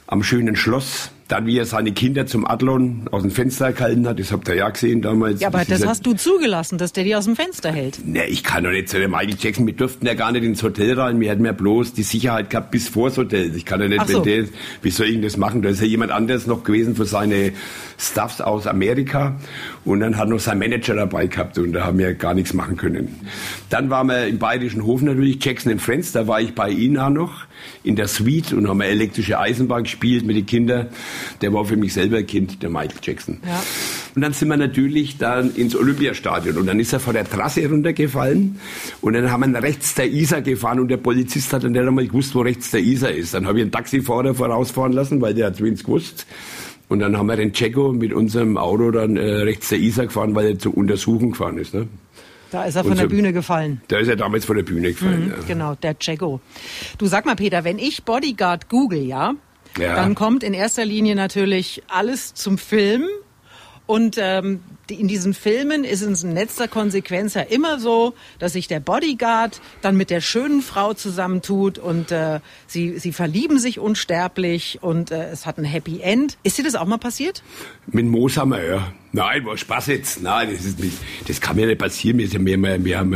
am 0.07 0.23
schönen 0.23 0.55
Schloss. 0.55 1.11
Dann, 1.27 1.45
wie 1.45 1.57
er 1.57 1.65
seine 1.65 1.91
Kinder 1.91 2.25
zum 2.25 2.47
Adlon 2.47 3.09
aus 3.11 3.21
dem 3.21 3.31
Fenster 3.31 3.73
gehalten 3.73 4.07
hat, 4.07 4.17
das 4.17 4.31
habt 4.31 4.47
ihr 4.47 4.55
ja 4.55 4.69
gesehen 4.69 5.01
damals. 5.01 5.41
Ja, 5.41 5.49
aber 5.49 5.65
das, 5.65 5.85
hast 5.85 6.05
du 6.05 6.13
zugelassen, 6.13 6.77
dass 6.77 6.93
der 6.93 7.03
die 7.03 7.17
aus 7.17 7.25
dem 7.25 7.35
Fenster 7.35 7.69
hält. 7.69 7.99
Ne, 8.07 8.25
ich 8.27 8.45
kann 8.45 8.63
doch 8.63 8.71
nicht 8.71 8.87
zu 8.87 8.97
dem 8.97 9.11
Michael 9.11 9.35
Jackson, 9.37 9.67
wir 9.67 9.73
durften 9.73 10.05
ja 10.05 10.13
gar 10.13 10.31
nicht 10.31 10.45
ins 10.45 10.63
Hotel 10.63 10.97
rein, 10.97 11.19
wir 11.19 11.29
hätten 11.29 11.43
ja 11.43 11.51
bloß 11.51 11.91
die 11.91 12.03
Sicherheit 12.03 12.49
gehabt 12.49 12.71
bis 12.71 12.87
vors 12.87 13.17
Hotel. 13.17 13.53
Ich 13.57 13.65
kann 13.65 13.81
ja 13.81 13.89
nicht, 13.89 14.07
so. 14.07 14.21
der, 14.21 14.45
wie 14.81 14.89
soll 14.89 15.07
ich 15.07 15.21
das 15.21 15.35
machen? 15.35 15.61
Da 15.63 15.67
ist 15.67 15.81
ja 15.81 15.87
jemand 15.87 16.13
anderes 16.13 16.47
noch 16.47 16.63
gewesen 16.63 16.95
für 16.95 17.05
seine 17.05 17.51
Stuffs 17.97 18.39
aus 18.39 18.65
Amerika 18.65 19.35
und 19.87 20.01
dann 20.01 20.17
hat 20.17 20.27
noch 20.27 20.39
sein 20.39 20.59
Manager 20.59 20.95
dabei 20.95 21.27
gehabt 21.27 21.57
und 21.57 21.71
da 21.71 21.85
haben 21.85 21.97
wir 21.97 22.13
gar 22.13 22.33
nichts 22.33 22.53
machen 22.53 22.75
können. 22.75 23.15
Dann 23.69 23.89
waren 23.89 24.07
wir 24.07 24.27
im 24.27 24.37
Bayerischen 24.37 24.83
Hof 24.83 25.01
natürlich, 25.01 25.43
Jackson 25.43 25.71
and 25.71 25.81
Friends, 25.81 26.11
da 26.11 26.27
war 26.27 26.41
ich 26.41 26.53
bei 26.53 26.69
Ihnen 26.69 26.97
auch 26.97 27.09
noch 27.09 27.45
in 27.83 27.95
der 27.95 28.07
Suite 28.07 28.53
und 28.53 28.67
haben 28.67 28.81
elektrische 28.81 29.39
Eisenbahn 29.39 29.83
gespielt 29.83 30.25
mit 30.25 30.35
den 30.35 30.45
Kindern. 30.45 30.87
Der 31.41 31.53
war 31.53 31.63
für 31.63 31.77
mich 31.77 31.93
selber 31.93 32.21
Kind, 32.23 32.61
der 32.61 32.69
Michael 32.69 32.99
Jackson. 33.01 33.39
Ja. 33.45 33.63
Und 34.13 34.21
dann 34.21 34.33
sind 34.33 34.49
wir 34.49 34.57
natürlich 34.57 35.17
dann 35.17 35.55
ins 35.55 35.75
Olympiastadion 35.75 36.57
und 36.57 36.65
dann 36.65 36.79
ist 36.79 36.91
er 36.91 36.99
von 36.99 37.13
der 37.13 37.23
Trasse 37.23 37.67
runtergefallen 37.67 38.59
und 38.99 39.13
dann 39.13 39.31
haben 39.31 39.53
wir 39.53 39.63
rechts 39.63 39.95
der 39.95 40.11
Isar 40.11 40.41
gefahren 40.41 40.81
und 40.81 40.89
der 40.89 40.97
Polizist 40.97 41.53
hat 41.53 41.63
dann 41.63 41.71
nicht 41.71 41.81
einmal 41.81 42.07
gewusst, 42.07 42.35
wo 42.35 42.41
rechts 42.41 42.71
der 42.71 42.81
Isar 42.81 43.11
ist. 43.11 43.33
Dann 43.33 43.47
habe 43.47 43.59
ich 43.59 43.61
einen 43.61 43.71
Taxifahrer 43.71 44.33
vorausfahren 44.35 44.91
lassen, 44.91 45.21
weil 45.21 45.33
der 45.33 45.47
hat 45.47 45.61
es 45.61 45.83
gewusst. 45.83 46.25
Und 46.89 46.99
dann 46.99 47.17
haben 47.17 47.27
wir 47.27 47.35
den 47.35 47.51
Checo 47.51 47.91
mit 47.91 48.13
unserem 48.13 48.57
Auto 48.57 48.91
dann 48.91 49.17
äh, 49.17 49.21
rechts 49.21 49.69
der 49.69 49.79
Isar 49.79 50.05
gefahren, 50.05 50.35
weil 50.35 50.47
er 50.47 50.59
zu 50.59 50.71
untersuchen 50.71 51.31
gefahren 51.31 51.57
ist. 51.57 51.73
Ne? 51.73 51.87
Da 52.51 52.63
ist 52.63 52.75
er 52.75 52.83
von 52.83 52.93
so, 52.93 53.01
der 53.01 53.07
Bühne 53.07 53.33
gefallen. 53.33 53.81
Da 53.89 53.99
ist 53.99 54.07
er 54.07 54.15
damals 54.15 54.45
von 54.45 54.55
der 54.55 54.63
Bühne 54.63 54.89
gefallen. 54.89 55.25
Mhm, 55.25 55.31
ja. 55.31 55.37
Genau, 55.47 55.75
der 55.75 55.95
Jago. 55.99 56.39
Du 56.97 57.05
sag 57.05 57.25
mal, 57.25 57.35
Peter, 57.35 57.63
wenn 57.65 57.77
ich 57.77 58.03
Bodyguard 58.03 58.69
google, 58.69 59.03
ja, 59.03 59.33
ja, 59.77 59.95
dann 59.95 60.15
kommt 60.15 60.43
in 60.43 60.53
erster 60.53 60.85
Linie 60.85 61.15
natürlich 61.15 61.83
alles 61.87 62.33
zum 62.33 62.57
Film. 62.57 63.03
Und 63.87 64.17
ähm, 64.19 64.59
in 64.89 65.07
diesen 65.07 65.33
Filmen 65.33 65.83
ist 65.83 66.01
es 66.01 66.23
in 66.23 66.33
letzter 66.33 66.67
Konsequenz 66.67 67.33
ja 67.33 67.41
immer 67.41 67.79
so, 67.79 68.13
dass 68.37 68.53
sich 68.53 68.67
der 68.67 68.79
Bodyguard 68.79 69.61
dann 69.81 69.95
mit 69.95 70.09
der 70.09 70.21
schönen 70.21 70.61
Frau 70.61 70.93
zusammentut 70.93 71.79
und 71.79 72.11
äh, 72.11 72.41
sie, 72.67 72.99
sie 72.99 73.13
verlieben 73.13 73.59
sich 73.59 73.79
unsterblich 73.79 74.79
und 74.81 75.11
äh, 75.11 75.29
es 75.29 75.45
hat 75.45 75.57
ein 75.57 75.63
Happy 75.63 76.01
End. 76.01 76.37
Ist 76.43 76.57
dir 76.57 76.63
das 76.63 76.75
auch 76.75 76.85
mal 76.85 76.97
passiert? 76.97 77.43
Mit 77.87 78.05
Mooshammer, 78.05 78.61
ja. 78.61 78.93
Nein, 79.13 79.45
war 79.45 79.57
Spaß 79.57 79.87
jetzt. 79.87 80.21
Nein, 80.21 80.49
das, 80.51 80.65
ist 80.65 80.79
nicht, 80.79 80.97
das 81.27 81.39
kann 81.39 81.55
mir 81.55 81.65
nicht 81.65 81.79
passieren. 81.79 82.17
Wir, 82.17 82.27
sind, 82.27 82.45
wir, 82.45 82.83
wir 82.83 82.99
haben 82.99 83.15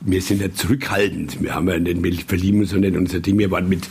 wir 0.00 0.22
sind 0.22 0.40
ja 0.40 0.52
zurückhaltend. 0.52 1.42
Wir 1.42 1.54
haben 1.54 1.68
ja 1.68 1.78
nicht, 1.78 2.02
wir 2.02 2.14
verlieben 2.26 2.60
uns 2.60 2.72
ja 2.72 2.78
nicht 2.78 2.96
unser 2.96 3.20
Ding. 3.20 3.38
Wir 3.38 3.50
waren 3.50 3.68
mit 3.68 3.88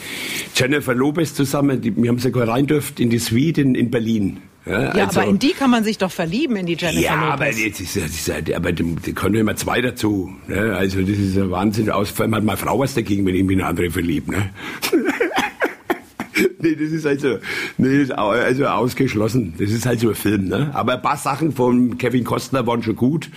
Jennifer 0.55 0.93
Lopez 0.93 1.33
zusammen. 1.33 1.81
Die, 1.81 1.95
wir 1.95 2.09
haben 2.09 2.19
sogar 2.19 2.47
rein 2.47 2.67
dürft 2.67 2.99
in 2.99 3.09
die 3.09 3.19
Suite 3.19 3.57
in, 3.57 3.75
in 3.75 3.91
Berlin. 3.91 4.37
Ja, 4.65 4.95
ja 4.95 5.05
also, 5.05 5.21
aber 5.21 5.29
in 5.29 5.39
die 5.39 5.51
kann 5.51 5.69
man 5.69 5.83
sich 5.83 5.97
doch 5.97 6.11
verlieben, 6.11 6.57
in 6.57 6.65
die 6.65 6.75
Jennifer 6.75 7.01
ja, 7.01 7.15
Lopez. 7.15 7.33
aber 7.33 7.51
jetzt 7.51 7.79
ist, 7.79 7.95
ist, 7.95 8.53
aber 8.53 8.71
da 8.71 8.83
kommen 9.15 9.35
immer 9.35 9.55
zwei 9.55 9.81
dazu. 9.81 10.31
Ne? 10.47 10.75
Also 10.75 11.01
das 11.01 11.17
ist 11.17 11.37
ein 11.37 11.51
Wahnsinn. 11.51 11.89
Ausfall 11.89 12.31
hat 12.31 12.43
meine 12.43 12.57
Frau 12.57 12.79
was 12.79 12.93
dagegen, 12.93 13.25
wenn 13.25 13.35
ich 13.35 13.43
mich 13.43 13.55
in 13.55 13.61
eine 13.61 13.69
andere 13.69 13.91
verliebe. 13.91 14.31
Ne? 14.31 14.49
nee, 16.59 16.75
das 16.75 16.91
ist 16.91 17.05
also, 17.05 17.37
nee, 17.77 18.01
ist 18.01 18.11
also 18.11 18.65
ausgeschlossen. 18.65 19.53
Das 19.57 19.71
ist 19.71 19.85
halt 19.85 19.99
so 19.99 20.09
ein 20.09 20.15
Film. 20.15 20.45
Ne? 20.45 20.71
Aber 20.73 20.95
ein 20.95 21.01
paar 21.01 21.17
Sachen 21.17 21.51
von 21.51 21.97
Kevin 21.97 22.23
Costner 22.23 22.65
waren 22.67 22.83
schon 22.83 22.95
gut 22.95 23.29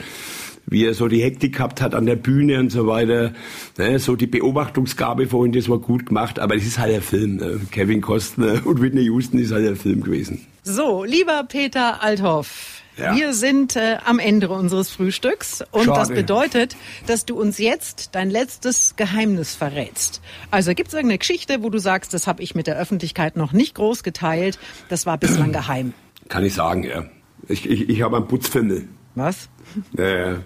wie 0.66 0.84
er 0.84 0.94
so 0.94 1.08
die 1.08 1.22
Hektik 1.22 1.56
gehabt 1.56 1.80
hat 1.80 1.94
an 1.94 2.06
der 2.06 2.16
Bühne 2.16 2.58
und 2.58 2.70
so 2.70 2.86
weiter. 2.86 3.32
Ne, 3.78 3.98
so 3.98 4.16
die 4.16 4.26
Beobachtungsgabe 4.26 5.26
vorhin, 5.26 5.52
das 5.52 5.68
war 5.68 5.78
gut 5.78 6.06
gemacht, 6.06 6.38
aber 6.38 6.56
es 6.56 6.66
ist 6.66 6.78
halt 6.78 6.94
ein 6.94 7.02
Film. 7.02 7.36
Ne? 7.36 7.60
Kevin 7.70 8.00
Costner 8.00 8.60
und 8.66 8.80
Whitney 8.80 9.02
Houston 9.02 9.38
ist 9.38 9.52
halt 9.52 9.66
ein 9.66 9.76
Film 9.76 10.02
gewesen. 10.02 10.46
So, 10.62 11.04
lieber 11.04 11.44
Peter 11.48 12.02
Althoff. 12.02 12.80
Ja. 12.96 13.16
Wir 13.16 13.32
sind 13.32 13.76
äh, 13.76 13.96
am 14.04 14.18
Ende 14.18 14.50
unseres 14.50 14.90
Frühstücks 14.90 15.64
und 15.70 15.84
Schade. 15.84 15.98
das 15.98 16.08
bedeutet, 16.10 16.76
dass 17.06 17.24
du 17.24 17.40
uns 17.40 17.58
jetzt 17.58 18.14
dein 18.14 18.30
letztes 18.30 18.94
Geheimnis 18.96 19.54
verrätst. 19.54 20.20
Also 20.50 20.74
gibt 20.74 20.88
es 20.88 20.94
irgendeine 20.94 21.18
Geschichte, 21.18 21.62
wo 21.62 21.70
du 21.70 21.78
sagst, 21.78 22.12
das 22.12 22.26
habe 22.26 22.42
ich 22.42 22.54
mit 22.54 22.66
der 22.66 22.76
Öffentlichkeit 22.76 23.36
noch 23.36 23.52
nicht 23.52 23.74
groß 23.74 24.02
geteilt, 24.02 24.58
das 24.90 25.06
war 25.06 25.16
bislang 25.16 25.52
geheim? 25.52 25.94
Kann 26.28 26.44
ich 26.44 26.54
sagen, 26.54 26.82
ja. 26.82 27.04
Ich, 27.48 27.68
ich, 27.68 27.88
ich 27.88 28.02
habe 28.02 28.16
einen 28.16 28.28
Putzfimmel. 28.28 28.86
Was? 29.20 29.50
Äh, 29.98 30.36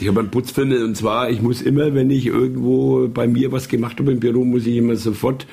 ich 0.00 0.08
habe 0.08 0.20
einen 0.20 0.30
Putzfimmel 0.30 0.82
und 0.82 0.96
zwar, 0.96 1.28
ich 1.28 1.42
muss 1.42 1.60
immer, 1.60 1.94
wenn 1.94 2.10
ich 2.10 2.26
irgendwo 2.26 3.06
bei 3.08 3.26
mir 3.26 3.52
was 3.52 3.68
gemacht 3.68 3.98
habe 3.98 4.12
im 4.12 4.20
Büro, 4.20 4.44
muss 4.44 4.66
ich 4.66 4.76
immer 4.76 4.96
sofort 4.96 5.46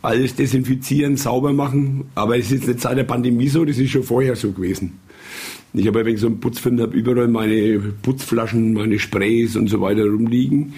alles 0.00 0.36
desinfizieren, 0.36 1.16
sauber 1.16 1.52
machen. 1.52 2.04
Aber 2.14 2.38
es 2.38 2.52
ist 2.52 2.68
nicht 2.68 2.80
seit 2.80 2.96
der 2.96 3.04
Pandemie 3.04 3.48
so, 3.48 3.64
das 3.64 3.78
ist 3.78 3.90
schon 3.90 4.04
vorher 4.04 4.36
so 4.36 4.52
gewesen. 4.52 5.00
Ich 5.72 5.88
habe 5.88 6.00
übrigens 6.00 6.20
so 6.20 6.28
einen 6.28 6.38
Putzfimmel, 6.38 6.82
habe 6.82 6.96
überall 6.96 7.26
meine 7.26 7.80
Putzflaschen, 8.02 8.74
meine 8.74 9.00
Sprays 9.00 9.56
und 9.56 9.68
so 9.68 9.80
weiter 9.80 10.04
rumliegen. 10.04 10.74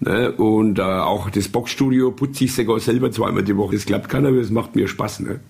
Ne? 0.00 0.32
Und 0.32 0.78
äh, 0.78 0.82
auch 0.82 1.30
das 1.30 1.48
Boxstudio 1.48 2.10
putze 2.10 2.44
ich 2.44 2.52
sogar 2.52 2.78
selber 2.78 3.10
zweimal 3.10 3.42
die 3.42 3.56
Woche. 3.56 3.76
Es 3.76 3.86
klappt 3.86 4.10
keiner, 4.10 4.28
aber 4.28 4.38
es 4.38 4.50
macht 4.50 4.76
mir 4.76 4.86
Spaß. 4.86 5.20
Ne? 5.20 5.40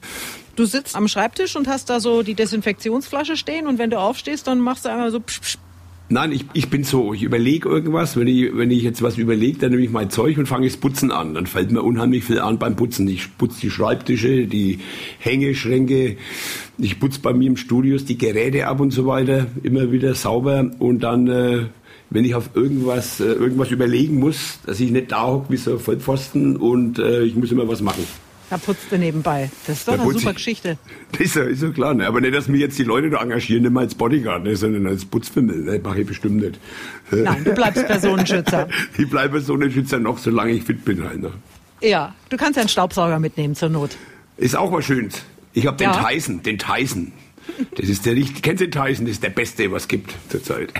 Du 0.56 0.64
sitzt 0.66 0.94
am 0.94 1.08
Schreibtisch 1.08 1.56
und 1.56 1.66
hast 1.66 1.90
da 1.90 2.00
so 2.00 2.22
die 2.22 2.34
Desinfektionsflasche 2.34 3.36
stehen 3.36 3.66
und 3.66 3.78
wenn 3.78 3.90
du 3.90 3.98
aufstehst, 3.98 4.46
dann 4.46 4.60
machst 4.60 4.84
du 4.84 4.90
einmal 4.90 5.10
so 5.10 5.20
psch, 5.20 5.40
psch, 5.40 5.58
Nein, 6.10 6.32
ich, 6.32 6.44
ich 6.52 6.68
bin 6.68 6.84
so, 6.84 7.14
ich 7.14 7.22
überlege 7.22 7.66
irgendwas. 7.66 8.16
Wenn 8.16 8.28
ich, 8.28 8.54
wenn 8.54 8.70
ich 8.70 8.82
jetzt 8.82 9.00
was 9.00 9.16
überlege, 9.16 9.58
dann 9.58 9.70
nehme 9.70 9.82
ich 9.82 9.90
mein 9.90 10.10
Zeug 10.10 10.36
und 10.36 10.46
fange 10.46 10.66
das 10.66 10.76
Putzen 10.76 11.10
an. 11.10 11.32
Dann 11.32 11.46
fällt 11.46 11.72
mir 11.72 11.82
unheimlich 11.82 12.24
viel 12.24 12.40
an 12.40 12.58
beim 12.58 12.76
Putzen. 12.76 13.08
Ich 13.08 13.38
putze 13.38 13.62
die 13.62 13.70
Schreibtische, 13.70 14.46
die 14.46 14.80
Hängeschränke. 15.18 16.18
Ich 16.76 17.00
putze 17.00 17.20
bei 17.20 17.32
mir 17.32 17.46
im 17.46 17.56
Studio 17.56 17.96
die 17.96 18.18
Geräte 18.18 18.66
ab 18.66 18.80
und 18.80 18.90
so 18.90 19.06
weiter. 19.06 19.46
Immer 19.62 19.92
wieder 19.92 20.14
sauber. 20.14 20.70
Und 20.78 21.00
dann, 21.02 21.26
äh, 21.26 21.66
wenn 22.10 22.26
ich 22.26 22.34
auf 22.34 22.50
irgendwas, 22.52 23.20
äh, 23.20 23.24
irgendwas 23.24 23.70
überlegen 23.70 24.20
muss, 24.20 24.60
dass 24.66 24.80
ich 24.80 24.90
nicht 24.90 25.10
da 25.10 25.26
hocke 25.26 25.52
wie 25.54 25.56
so 25.56 25.72
ein 25.72 25.78
Vollpfosten 25.78 26.56
und 26.58 26.98
äh, 26.98 27.22
ich 27.22 27.34
muss 27.34 27.50
immer 27.50 27.66
was 27.66 27.80
machen. 27.80 28.04
Da 28.50 28.58
putzt 28.58 28.90
du 28.90 28.98
nebenbei. 28.98 29.50
Das 29.66 29.78
ist 29.78 29.88
doch 29.88 29.96
da 29.96 30.02
eine 30.02 30.12
super 30.12 30.34
Geschichte. 30.34 30.78
Das 31.12 31.20
ist 31.20 31.36
ja, 31.36 31.44
ist 31.44 31.62
ja 31.62 31.70
klar. 31.70 31.94
Ne? 31.94 32.06
Aber 32.06 32.20
nicht, 32.20 32.34
dass 32.34 32.48
mich 32.48 32.60
jetzt 32.60 32.78
die 32.78 32.84
Leute 32.84 33.10
da 33.10 33.22
engagieren, 33.22 33.62
nicht 33.62 33.72
mal 33.72 33.80
als 33.80 33.94
Bodyguard, 33.94 34.44
ne? 34.44 34.56
sondern 34.56 34.86
als 34.86 35.04
Putzfimmel. 35.04 35.62
Ne? 35.62 35.80
Mache 35.82 36.02
ich 36.02 36.06
bestimmt 36.06 36.36
nicht. 36.36 36.60
Nein, 37.10 37.44
du 37.44 37.52
bleibst 37.54 37.86
Personenschützer. 37.86 38.68
ich 38.98 39.08
bleibe 39.08 39.34
Personenschützer 39.34 39.98
noch, 39.98 40.18
solange 40.18 40.52
ich 40.52 40.64
fit 40.64 40.84
bin. 40.84 41.02
Halt, 41.04 41.22
ne? 41.22 41.32
Ja, 41.80 42.14
du 42.28 42.36
kannst 42.36 42.56
ja 42.56 42.62
einen 42.62 42.68
Staubsauger 42.68 43.18
mitnehmen 43.18 43.54
zur 43.54 43.70
Not. 43.70 43.96
Ist 44.36 44.56
auch 44.56 44.72
was 44.72 44.84
Schönes. 44.84 45.22
Ich 45.52 45.66
habe 45.66 45.76
den 45.76 45.90
ja. 45.90 46.04
Tyson, 46.04 46.42
den 46.42 46.58
Tyson. 46.58 47.12
Das 47.76 47.88
ist 47.88 48.04
der 48.06 48.14
richtig, 48.14 48.42
kennst 48.42 48.60
du 48.60 48.68
den 48.68 48.82
Tyson? 48.82 49.06
Das 49.06 49.14
ist 49.14 49.22
der 49.22 49.30
Beste, 49.30 49.70
was 49.70 49.82
es 49.82 49.88
gibt 49.88 50.14
zurzeit. 50.28 50.72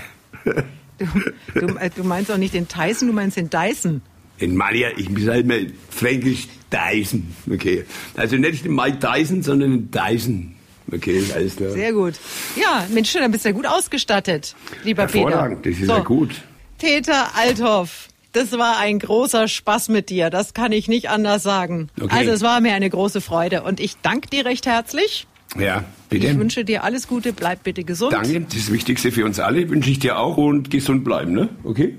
Du, 0.97 1.05
du, 1.53 1.75
äh, 1.77 1.89
du 1.95 2.03
meinst 2.03 2.31
auch 2.31 2.37
nicht 2.37 2.53
den 2.53 2.67
Tyson, 2.67 3.07
du 3.07 3.13
meinst 3.13 3.37
den 3.37 3.49
Dyson. 3.49 4.01
In 4.37 4.55
Malia, 4.55 4.89
ich 4.97 5.09
bin 5.09 5.29
halt 5.29 5.47
mal 5.47 5.67
fränkisch 5.89 6.47
Dyson. 6.75 7.33
Okay. 7.51 7.85
Also 8.15 8.35
nicht 8.37 8.65
den 8.65 8.75
Mike 8.75 8.97
Dyson, 8.97 9.41
sondern 9.43 9.71
den 9.71 9.91
Dyson. 9.91 10.55
Okay, 10.91 11.23
alles 11.33 11.55
klar. 11.55 11.71
Sehr 11.71 11.93
gut. 11.93 12.13
Ja, 12.55 12.85
Mensch, 12.89 13.11
dann 13.13 13.31
bist 13.31 13.43
du 13.45 13.49
ja 13.49 13.55
gut 13.55 13.65
ausgestattet, 13.65 14.55
lieber 14.83 15.03
Hervorragend, 15.03 15.61
Peter. 15.63 15.73
das 15.73 15.81
ist 15.81 15.87
so. 15.87 15.93
ja 15.93 15.99
gut. 16.03 16.29
Peter 16.77 17.29
Althoff, 17.35 18.07
Das 18.33 18.51
war 18.51 18.77
ein 18.79 18.99
großer 18.99 19.47
Spaß 19.47 19.89
mit 19.89 20.09
dir. 20.09 20.29
Das 20.29 20.53
kann 20.53 20.71
ich 20.73 20.87
nicht 20.87 21.09
anders 21.09 21.41
sagen. 21.41 21.89
Okay. 21.99 22.13
Also 22.15 22.31
es 22.31 22.41
war 22.41 22.59
mir 22.61 22.73
eine 22.73 22.89
große 22.89 23.21
Freude 23.21 23.63
und 23.63 23.79
ich 23.79 23.95
danke 24.01 24.29
dir 24.29 24.45
recht 24.45 24.65
herzlich. 24.67 25.25
Ja, 25.57 25.85
bitte. 26.09 26.27
Ich 26.27 26.37
wünsche 26.37 26.65
dir 26.65 26.83
alles 26.83 27.07
Gute, 27.07 27.31
bleib 27.31 27.63
bitte 27.63 27.83
gesund. 27.85 28.11
Danke, 28.13 28.41
das 28.41 28.55
ist 28.55 28.67
das 28.67 28.73
Wichtigste 28.73 29.11
für 29.11 29.23
uns 29.25 29.39
alle. 29.39 29.69
Wünsche 29.69 29.89
ich 29.89 29.99
dir 29.99 30.19
auch 30.19 30.35
und 30.37 30.69
gesund 30.69 31.03
bleiben, 31.05 31.31
ne? 31.31 31.47
Okay? 31.63 31.95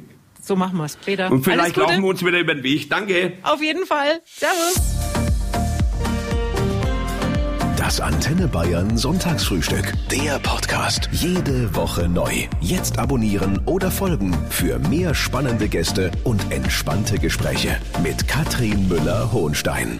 So 0.46 0.54
machen 0.54 0.78
wir's, 0.78 0.96
Peter. 0.96 1.32
Und 1.32 1.42
vielleicht 1.42 1.76
laufen 1.76 2.02
wir 2.02 2.08
uns 2.08 2.24
wieder 2.24 2.38
über 2.38 2.54
den 2.54 2.62
Weg. 2.62 2.88
Danke. 2.88 3.32
Auf 3.42 3.60
jeden 3.60 3.84
Fall. 3.84 4.20
Servus. 4.24 4.80
Das 7.76 8.00
Antenne 8.00 8.46
Bayern 8.46 8.96
Sonntagsfrühstück. 8.96 9.92
Der 10.08 10.38
Podcast. 10.38 11.08
Jede 11.10 11.74
Woche 11.74 12.08
neu. 12.08 12.32
Jetzt 12.60 12.98
abonnieren 13.00 13.60
oder 13.66 13.90
folgen 13.90 14.36
für 14.48 14.78
mehr 14.78 15.14
spannende 15.14 15.68
Gäste 15.68 16.12
und 16.22 16.52
entspannte 16.52 17.18
Gespräche 17.18 17.76
mit 18.04 18.28
Katrin 18.28 18.86
Müller-Hohenstein. 18.86 19.98